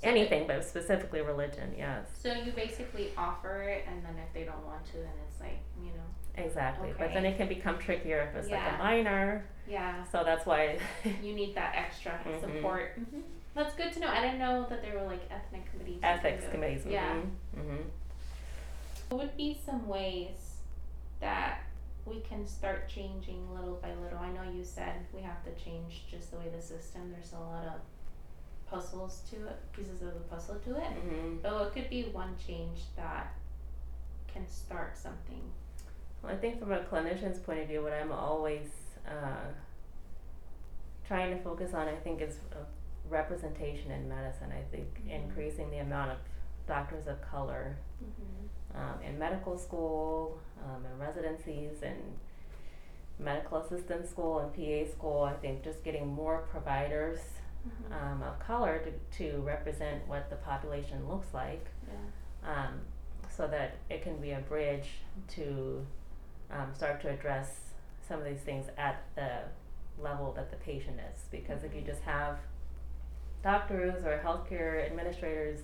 So 0.00 0.08
anything, 0.08 0.46
but 0.46 0.64
specifically 0.64 1.20
religion. 1.22 1.74
Yes. 1.76 2.08
So 2.14 2.32
you 2.32 2.52
basically 2.52 3.12
offer 3.16 3.62
it, 3.62 3.84
and 3.88 4.04
then 4.04 4.16
if 4.24 4.32
they 4.32 4.44
don't 4.44 4.64
want 4.64 4.84
to, 4.86 4.98
then 4.98 5.12
it's 5.28 5.40
like 5.40 5.58
you 5.80 5.90
know, 5.90 6.04
Exactly, 6.44 6.94
but 6.96 7.12
then 7.12 7.24
it 7.26 7.36
can 7.36 7.48
become 7.48 7.78
trickier 7.80 8.20
if 8.30 8.36
it's 8.36 8.48
like 8.48 8.60
a 8.74 8.78
minor. 8.78 9.44
yeah, 9.66 10.04
So 10.04 10.22
that's 10.22 10.46
why. 10.46 10.78
you 11.20 11.34
need 11.34 11.54
that 11.56 11.74
extra 11.74 12.12
Mhm. 12.24 12.40
support. 12.40 12.92
hmm 12.94 13.20
That's 13.58 13.74
good 13.74 13.92
to 13.94 13.98
know. 14.00 14.06
I 14.08 14.20
didn't 14.20 14.38
know 14.38 14.66
that 14.70 14.82
there 14.82 14.96
were 14.96 15.06
like 15.06 15.22
ethnic 15.32 15.68
committees. 15.72 15.98
ethics 16.04 16.44
too. 16.44 16.50
committees. 16.52 16.82
Yeah. 16.88 17.14
hmm 17.54 17.76
What 19.08 19.20
would 19.22 19.36
be 19.36 19.58
some 19.66 19.88
ways 19.88 20.58
that 21.20 21.62
we 22.06 22.20
can 22.20 22.46
start 22.46 22.88
changing 22.88 23.52
little 23.52 23.74
by 23.82 23.92
little? 23.96 24.18
I 24.18 24.30
know 24.30 24.48
you 24.48 24.62
said 24.62 25.04
we 25.12 25.22
have 25.22 25.42
to 25.44 25.50
change 25.64 26.04
just 26.08 26.30
the 26.30 26.38
way 26.38 26.44
the 26.54 26.62
system. 26.62 27.10
There's 27.10 27.32
a 27.32 27.40
lot 27.40 27.64
of 27.66 27.80
puzzles 28.70 29.22
to 29.30 29.36
it, 29.48 29.58
pieces 29.72 30.02
of 30.02 30.14
the 30.14 30.20
puzzle 30.30 30.54
to 30.66 30.76
it. 30.76 30.82
hmm 30.92 31.38
But 31.42 31.54
what 31.54 31.74
could 31.74 31.90
be 31.90 32.04
one 32.12 32.36
change 32.46 32.82
that 32.94 33.34
can 34.32 34.46
start 34.46 34.96
something? 34.96 35.42
Well, 36.22 36.32
I 36.32 36.36
think 36.36 36.60
from 36.60 36.70
a 36.70 36.78
clinician's 36.80 37.40
point 37.40 37.58
of 37.58 37.66
view, 37.66 37.82
what 37.82 37.92
I'm 37.92 38.12
always 38.12 38.68
uh, 39.04 39.48
trying 41.08 41.36
to 41.36 41.42
focus 41.42 41.74
on, 41.74 41.88
I 41.88 41.96
think, 41.96 42.20
is 42.22 42.36
uh, 42.52 42.58
representation 43.10 43.90
in 43.90 44.08
medicine. 44.08 44.52
I 44.52 44.62
think 44.70 45.02
Mhm. 45.04 45.10
increasing 45.10 45.70
the 45.70 45.78
amount 45.78 46.12
of 46.12 46.18
doctors 46.66 47.06
of 47.06 47.20
color 47.22 47.76
Mm-hmm. 48.04 48.76
um, 48.78 49.02
in 49.02 49.18
medical 49.18 49.58
school, 49.58 50.38
um, 50.64 50.84
in 50.86 50.98
residencies, 50.98 51.82
and 51.82 52.16
medical 53.18 53.58
assistant 53.58 54.06
school 54.06 54.38
and 54.38 54.52
PA 54.54 54.90
school. 54.92 55.22
I 55.22 55.34
think 55.34 55.62
just 55.64 55.82
getting 55.82 56.06
more 56.06 56.42
providers 56.50 57.18
Mm-hmm. 57.66 57.92
um, 57.92 58.22
of 58.22 58.38
color 58.38 58.78
to, 58.78 58.92
to 59.18 59.40
represent 59.40 60.06
what 60.06 60.30
the 60.30 60.36
population 60.36 61.08
looks 61.08 61.34
like, 61.34 61.66
yeah. 61.88 62.64
um, 62.66 62.80
so 63.28 63.48
that 63.48 63.78
it 63.90 64.00
can 64.02 64.16
be 64.18 64.30
a 64.30 64.38
bridge 64.38 65.00
to 65.28 65.84
um, 66.52 66.72
start 66.72 67.00
to 67.02 67.08
address 67.10 67.72
some 68.06 68.20
of 68.20 68.24
these 68.26 68.40
things 68.40 68.66
at 68.78 69.02
the 69.16 69.40
level 70.00 70.32
that 70.34 70.50
the 70.52 70.56
patient 70.58 70.98
is. 71.12 71.24
Because 71.32 71.64
if 71.64 71.74
you 71.74 71.82
just 71.82 72.00
have 72.02 72.38
doctors 73.42 74.04
or 74.04 74.20
healthcare 74.24 74.84
administrators 74.86 75.60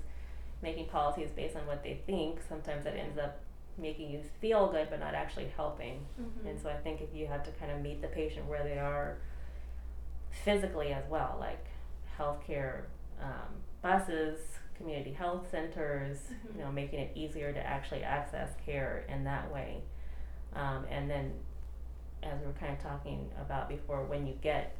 making 0.62 0.86
policies 0.88 1.30
based 1.34 1.56
on 1.56 1.66
what 1.66 1.82
they 1.82 2.00
think, 2.06 2.38
sometimes 2.48 2.84
that 2.84 2.94
ends 2.96 3.18
up 3.18 3.40
making 3.76 4.10
you 4.10 4.20
feel 4.40 4.70
good 4.70 4.88
but 4.88 5.00
not 5.00 5.14
actually 5.14 5.50
helping. 5.56 5.98
Mm-hmm. 6.20 6.46
And 6.46 6.60
so 6.60 6.68
I 6.68 6.76
think 6.76 7.00
if 7.00 7.14
you 7.14 7.26
have 7.26 7.42
to 7.44 7.50
kind 7.52 7.72
of 7.72 7.80
meet 7.80 8.00
the 8.00 8.08
patient 8.08 8.46
where 8.46 8.62
they 8.62 8.78
are 8.78 9.18
physically 10.44 10.92
as 10.92 11.04
well, 11.08 11.36
like 11.40 11.66
healthcare 12.18 12.82
um, 13.20 13.54
buses, 13.82 14.38
community 14.76 15.12
health 15.12 15.48
centers, 15.50 16.18
Mhm. 16.18 16.56
you 16.56 16.64
know, 16.64 16.72
making 16.72 17.00
it 17.00 17.12
easier 17.14 17.52
to 17.52 17.64
actually 17.64 18.02
access 18.02 18.50
care 18.64 19.04
in 19.08 19.24
that 19.24 19.52
way. 19.52 19.82
Um, 20.54 20.84
and 20.90 21.08
then, 21.10 21.32
as 22.22 22.40
we 22.40 22.46
were 22.46 22.52
kind 22.54 22.72
of 22.72 22.82
talking 22.82 23.30
about 23.40 23.68
before, 23.68 24.04
when 24.04 24.26
you 24.26 24.34
get 24.40 24.76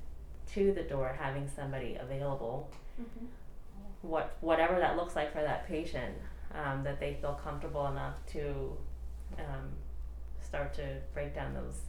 to 0.55 0.73
the 0.73 0.83
door, 0.83 1.17
having 1.19 1.49
somebody 1.49 1.97
available, 1.97 2.71
Mm-hmm. 3.01 3.27
what 4.03 4.37
whatever 4.41 4.79
that 4.79 4.97
looks 4.97 5.17
like 5.17 5.33
for 5.33 5.43
that 5.43 5.67
patient, 5.67 6.15
um, 6.55 6.85
that 6.85 7.01
they 7.01 7.15
feel 7.21 7.39
comfortable 7.43 7.87
enough 7.89 8.15
to 8.33 8.77
um, 9.39 9.69
start 10.41 10.73
to 10.75 10.99
break 11.13 11.35
down 11.35 11.55
those 11.55 11.81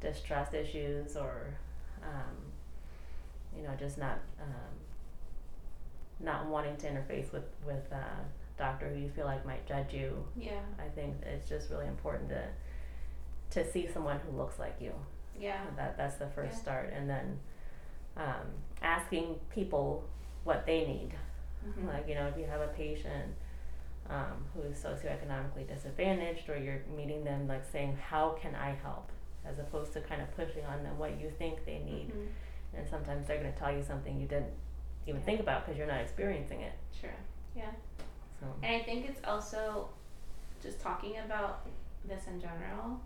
distrust 0.00 0.54
issues 0.54 1.16
or 1.16 1.54
um, 2.02 2.36
you 3.56 3.62
know 3.62 3.74
just 3.78 3.98
not 3.98 4.18
um, 4.40 4.74
not 6.20 6.46
wanting 6.46 6.76
to 6.78 6.86
interface 6.86 7.32
with 7.32 7.44
with 7.66 7.90
a 7.92 8.04
doctor 8.56 8.88
who 8.88 8.98
you 9.00 9.08
feel 9.10 9.26
like 9.26 9.44
might 9.46 9.66
judge 9.66 9.92
you. 9.92 10.24
Yeah. 10.36 10.60
I 10.78 10.88
think 10.88 11.14
it's 11.22 11.48
just 11.48 11.70
really 11.70 11.86
important 11.86 12.30
to 12.30 12.44
to 13.50 13.70
see 13.70 13.88
someone 13.92 14.20
who 14.20 14.36
looks 14.36 14.58
like 14.58 14.76
you. 14.80 14.92
Yeah. 15.38 15.60
That 15.76 15.96
that's 15.96 16.16
the 16.16 16.28
first 16.28 16.54
Yeah. 16.54 16.62
start, 16.62 16.92
and 16.94 17.08
then 17.08 17.38
um, 18.16 18.46
asking 19.08 19.36
people 19.54 20.04
what 20.44 20.66
they 20.66 20.80
need. 20.86 21.10
Mm-hmm. 21.66 21.88
Like, 21.88 22.08
you 22.08 22.14
know, 22.14 22.26
if 22.26 22.36
you 22.38 22.44
have 22.44 22.60
a 22.60 22.68
patient 22.68 23.32
um, 24.08 24.44
who 24.54 24.62
is 24.62 24.78
socioeconomically 24.78 25.66
disadvantaged, 25.68 26.48
or 26.48 26.56
you're 26.56 26.80
meeting 26.96 27.24
them, 27.24 27.46
like 27.48 27.64
saying, 27.70 27.96
How 28.10 28.36
can 28.40 28.54
I 28.54 28.74
help? 28.82 29.10
as 29.46 29.58
opposed 29.58 29.94
to 29.94 30.00
kind 30.02 30.20
of 30.20 30.30
pushing 30.36 30.62
on 30.66 30.82
them 30.82 30.98
what 30.98 31.18
you 31.18 31.30
think 31.38 31.64
they 31.64 31.78
need. 31.78 32.08
Mm-hmm. 32.10 32.76
And 32.76 32.86
sometimes 32.86 33.26
they're 33.26 33.40
going 33.40 33.50
to 33.52 33.58
tell 33.58 33.72
you 33.72 33.82
something 33.82 34.20
you 34.20 34.26
didn't 34.26 34.52
even 35.06 35.20
Yeah. 35.20 35.24
think 35.24 35.40
about 35.40 35.64
because 35.64 35.78
you're 35.78 35.86
not 35.86 36.00
experiencing 36.02 36.60
it. 36.60 36.72
Sure. 37.00 37.14
Yeah. 37.56 37.70
So 38.40 38.46
And 38.62 38.76
I 38.76 38.84
think 38.84 39.08
it's 39.08 39.20
also 39.24 39.88
just 40.62 40.80
talking 40.80 41.16
about 41.24 41.66
this 42.06 42.26
in 42.26 42.38
general. 42.40 43.00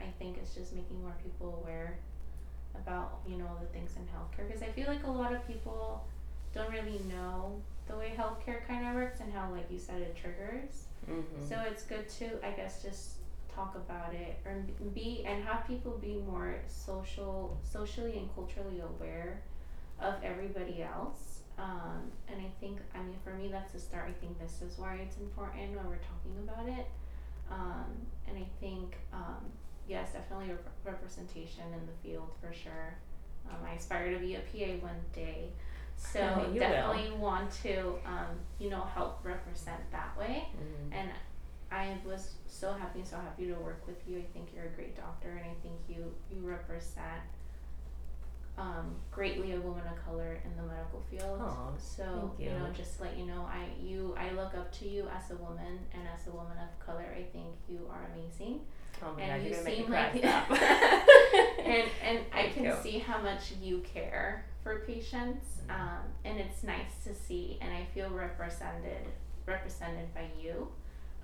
I 0.00 0.06
think 0.18 0.38
it's 0.38 0.54
just 0.56 0.74
making 0.74 1.00
more 1.02 1.14
people 1.22 1.60
aware 1.62 1.98
about 2.82 3.20
you 3.26 3.36
know 3.36 3.50
the 3.60 3.66
things 3.66 3.92
in 3.96 4.02
healthcare 4.14 4.46
because 4.46 4.62
I 4.62 4.66
feel 4.66 4.86
like 4.86 5.04
a 5.04 5.10
lot 5.10 5.32
of 5.34 5.46
people 5.46 6.04
don't 6.54 6.70
really 6.70 7.00
know 7.08 7.60
the 7.88 7.96
way 7.96 8.12
healthcare 8.16 8.66
kind 8.66 8.86
of 8.88 8.94
works 8.94 9.20
and 9.20 9.32
how 9.32 9.50
like 9.52 9.70
you 9.70 9.78
said 9.78 10.00
it 10.02 10.16
triggers. 10.16 10.86
mhm. 11.08 11.48
So 11.48 11.56
it's 11.70 11.82
good 11.84 12.08
to 12.18 12.44
I 12.46 12.50
guess 12.50 12.82
just 12.82 13.12
talk 13.54 13.74
about 13.74 14.12
it 14.14 14.36
or 14.44 14.64
be 14.94 15.24
and 15.26 15.42
have 15.44 15.66
people 15.66 15.92
be 15.98 16.16
more 16.28 16.56
social 16.68 17.56
socially 17.62 18.18
and 18.18 18.28
culturally 18.34 18.80
aware 18.80 19.42
of 20.00 20.14
everybody 20.22 20.82
else. 20.82 21.40
Um, 21.58 22.10
and 22.28 22.38
I 22.38 22.50
think 22.60 22.78
I 22.94 22.98
mean 22.98 23.16
for 23.24 23.32
me 23.34 23.48
that's 23.50 23.72
the 23.72 23.78
start. 23.80 24.08
I 24.08 24.12
think 24.20 24.38
this 24.38 24.60
is 24.62 24.78
why 24.78 24.96
it's 24.96 25.16
important 25.18 25.74
when 25.76 25.86
we're 25.86 26.04
talking 26.12 26.36
about 26.46 26.68
it. 26.68 26.86
Um, 27.50 27.86
and 28.28 28.36
I 28.36 28.46
think 28.60 28.96
um, 29.12 29.44
yes, 29.88 30.12
definitely 30.12 30.48
rep- 30.50 30.68
representation 30.84 31.64
in 31.72 31.86
the 31.86 31.92
field 32.08 32.30
for 32.40 32.52
sure. 32.52 32.94
Um, 33.48 33.56
I 33.68 33.74
aspire 33.74 34.12
to 34.12 34.18
be 34.18 34.34
a 34.34 34.40
PA 34.40 34.84
one 34.84 35.00
day, 35.12 35.50
so 35.96 36.18
You 36.52 36.52
will. 36.54 36.60
definitely 36.60 37.12
want 37.16 37.50
to 37.62 37.94
um, 38.04 38.38
you 38.58 38.70
know 38.70 38.82
help 38.82 39.20
represent 39.24 39.80
that 39.92 40.16
way. 40.18 40.48
Mhm. 40.56 40.92
And 40.92 41.10
I 41.70 41.96
was 42.04 42.34
so 42.46 42.72
happy, 42.72 43.02
so 43.04 43.16
happy 43.16 43.46
to 43.46 43.54
work 43.54 43.86
with 43.86 44.00
you. 44.08 44.18
I 44.18 44.22
think 44.32 44.48
you're 44.54 44.66
a 44.66 44.70
great 44.70 44.96
doctor, 44.96 45.30
and 45.30 45.40
I 45.50 45.54
think 45.62 45.74
you 45.88 46.14
you 46.30 46.40
represent 46.48 47.22
um, 48.58 48.96
greatly 49.10 49.52
a 49.52 49.60
woman 49.60 49.82
of 49.86 50.02
color 50.04 50.38
in 50.44 50.56
the 50.56 50.62
medical 50.62 51.02
field. 51.10 51.40
Aw, 51.42 51.76
so 51.78 52.04
know, 52.04 52.34
you. 52.38 52.72
just 52.74 52.96
to 52.96 53.02
let 53.04 53.18
you 53.18 53.26
know, 53.26 53.46
I 53.48 53.68
you 53.80 54.14
I 54.18 54.30
look 54.30 54.54
up 54.54 54.72
to 54.78 54.88
you 54.88 55.06
as 55.14 55.30
a 55.30 55.36
woman, 55.36 55.78
and 55.92 56.02
as 56.08 56.26
a 56.26 56.30
woman 56.30 56.56
of 56.58 56.70
color, 56.84 57.04
I 57.16 57.22
think 57.22 57.48
you 57.68 57.86
are 57.90 58.08
amazing. 58.14 58.60
Oh 59.02 59.12
my 59.16 59.22
and 59.22 59.42
god, 59.42 59.48
you 59.48 59.54
you're 59.54 59.62
gonna 59.62 59.64
make 59.64 59.78
me 59.78 59.84
seem 59.84 59.92
cry. 59.92 60.10
like 60.50 61.66
and 61.66 61.88
and 62.04 62.18
I 62.32 62.48
can 62.48 62.64
you. 62.64 62.74
see 62.82 62.98
how 62.98 63.18
much 63.20 63.52
you 63.60 63.80
care 63.80 64.44
for 64.62 64.80
patients, 64.80 65.46
Mhm. 65.68 65.74
um, 65.74 66.02
and 66.24 66.38
it's 66.40 66.62
nice 66.64 67.04
to 67.04 67.14
see, 67.14 67.58
and 67.60 67.72
I 67.72 67.84
feel 67.94 68.10
represented 68.10 69.06
represented 69.46 70.12
by 70.14 70.28
you. 70.40 70.68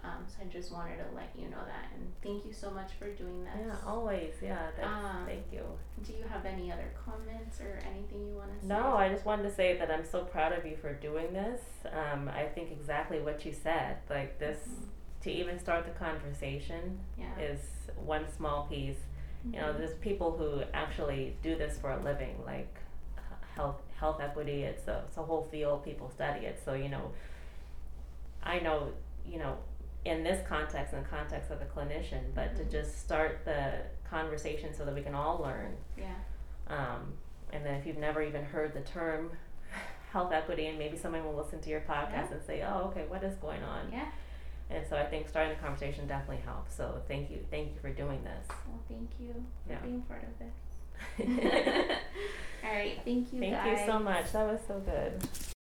Um, 0.05 0.25
so 0.27 0.39
I 0.45 0.47
just 0.49 0.73
wanted 0.73 0.97
to 0.99 1.05
let 1.15 1.31
you 1.37 1.49
know 1.49 1.65
that, 1.65 1.87
and 1.95 2.13
thank 2.25 2.45
you 2.45 2.53
so 2.53 2.71
much 2.73 2.91
for 2.99 3.09
doing 3.13 3.45
this. 3.45 3.53
Yeah, 3.65 3.77
always. 3.87 4.35
Yeah, 4.43 4.67
that's, 4.77 4.85
Um, 4.89 5.27
thank 5.27 5.53
you. 5.53 5.63
Do 6.03 6.13
you 6.13 6.25
have 6.25 6.45
any 6.45 6.73
other 6.73 6.91
comments 7.07 7.61
or 7.61 7.79
anything 7.89 8.27
you 8.29 8.35
want 8.37 8.53
to 8.53 8.61
say? 8.61 8.67
No, 8.67 8.97
I 8.97 9.09
just 9.09 9.25
wanted 9.25 9.45
to 9.45 9.51
say 9.55 9.77
that 9.79 9.93
I'm 9.93 10.05
so 10.05 10.25
proud 10.25 10.53
of 10.53 10.67
you 10.67 10.77
for 10.77 10.93
doing 10.93 11.33
this. 11.33 11.61
Um, 11.93 12.29
I 12.29 12.47
think 12.47 12.73
exactly 12.73 13.21
what 13.21 13.45
you 13.47 13.53
said. 13.53 13.99
Like 14.11 14.41
this, 14.41 14.59
Mhm. 14.67 14.89
To 15.23 15.31
even 15.31 15.59
start 15.59 15.85
the 15.85 15.91
conversation 15.93 16.99
Yeah. 17.17 17.39
is 17.39 17.61
one 17.97 18.29
small 18.29 18.67
piece. 18.67 18.99
You 19.45 19.61
know, 19.61 19.73
Mhm. 19.73 19.79
there's 19.79 19.95
people 19.99 20.37
who 20.37 20.63
actually 20.73 21.37
do 21.43 21.57
this 21.57 21.79
for 21.79 21.91
a 21.93 21.97
living, 21.99 22.45
like 22.45 22.77
health 23.55 23.83
health 23.99 24.21
equity. 24.21 24.65
It's 24.65 24.87
a 24.89 25.05
it's 25.07 25.17
a 25.17 25.23
whole 25.23 25.45
field. 25.45 25.85
People 25.85 26.09
study 26.11 26.47
it. 26.47 26.59
So 26.65 26.75
you 26.75 26.89
know, 26.89 27.13
I 28.43 28.59
know 28.61 28.93
you 29.25 29.39
know 29.39 29.59
in 30.05 30.25
this 30.25 30.45
context, 30.49 30.93
in 30.95 31.03
the 31.03 31.09
context 31.09 31.51
of 31.53 31.61
the 31.61 31.67
clinician, 31.67 32.35
but 32.35 32.57
to 32.57 32.65
Mhm. 32.65 32.71
just 32.71 32.99
start 32.99 33.45
the 33.45 33.83
conversation 34.05 34.75
so 34.75 34.85
that 34.85 34.95
we 34.95 35.03
can 35.03 35.15
all 35.15 35.39
learn. 35.39 35.77
Yeah. 35.97 36.15
Um, 36.67 37.17
and 37.53 37.65
then 37.65 37.75
if 37.75 37.87
you've 37.87 37.99
never 37.99 38.21
even 38.23 38.45
heard 38.45 38.75
the 38.75 38.81
term 38.81 39.37
health 40.13 40.33
equity, 40.33 40.67
and 40.67 40.79
maybe 40.79 40.97
someone 40.97 41.25
will 41.25 41.35
listen 41.35 41.61
to 41.61 41.71
your 41.71 41.83
podcast 41.83 42.31
Yeah. 42.31 42.33
and 42.33 42.43
say, 42.43 42.63
"Oh, 42.63 42.89
okay, 42.89 43.07
what 43.07 43.23
is 43.23 43.37
going 43.37 43.63
on?" 43.63 43.93
Yeah. 43.93 44.11
And 44.75 44.87
so 44.89 44.97
I 44.97 45.05
think 45.05 45.29
starting 45.29 45.55
the 45.55 45.61
conversation 45.63 46.07
definitely 46.07 46.43
helps. 46.45 46.75
So 46.75 47.01
thank 47.09 47.31
you, 47.31 47.39
thank 47.51 47.75
you 47.75 47.81
for 47.81 47.91
doing 47.91 48.23
this. 48.25 48.47
Well, 48.49 48.81
thank 48.89 49.11
you 49.21 49.35
for 49.67 49.73
Yeah. 49.73 49.79
being 49.81 50.03
part 50.03 50.25
of 50.25 50.39
this. 50.39 50.55
All 52.65 52.73
right. 52.73 52.99
Thank 53.05 53.33
you, 53.33 53.41
Thank 53.41 53.55
guys. 53.55 53.81
you 53.81 53.87
so 53.87 53.99
much. 53.99 54.33
That 54.33 54.47
was 54.47 54.61
so 54.67 54.79
good. 54.81 55.52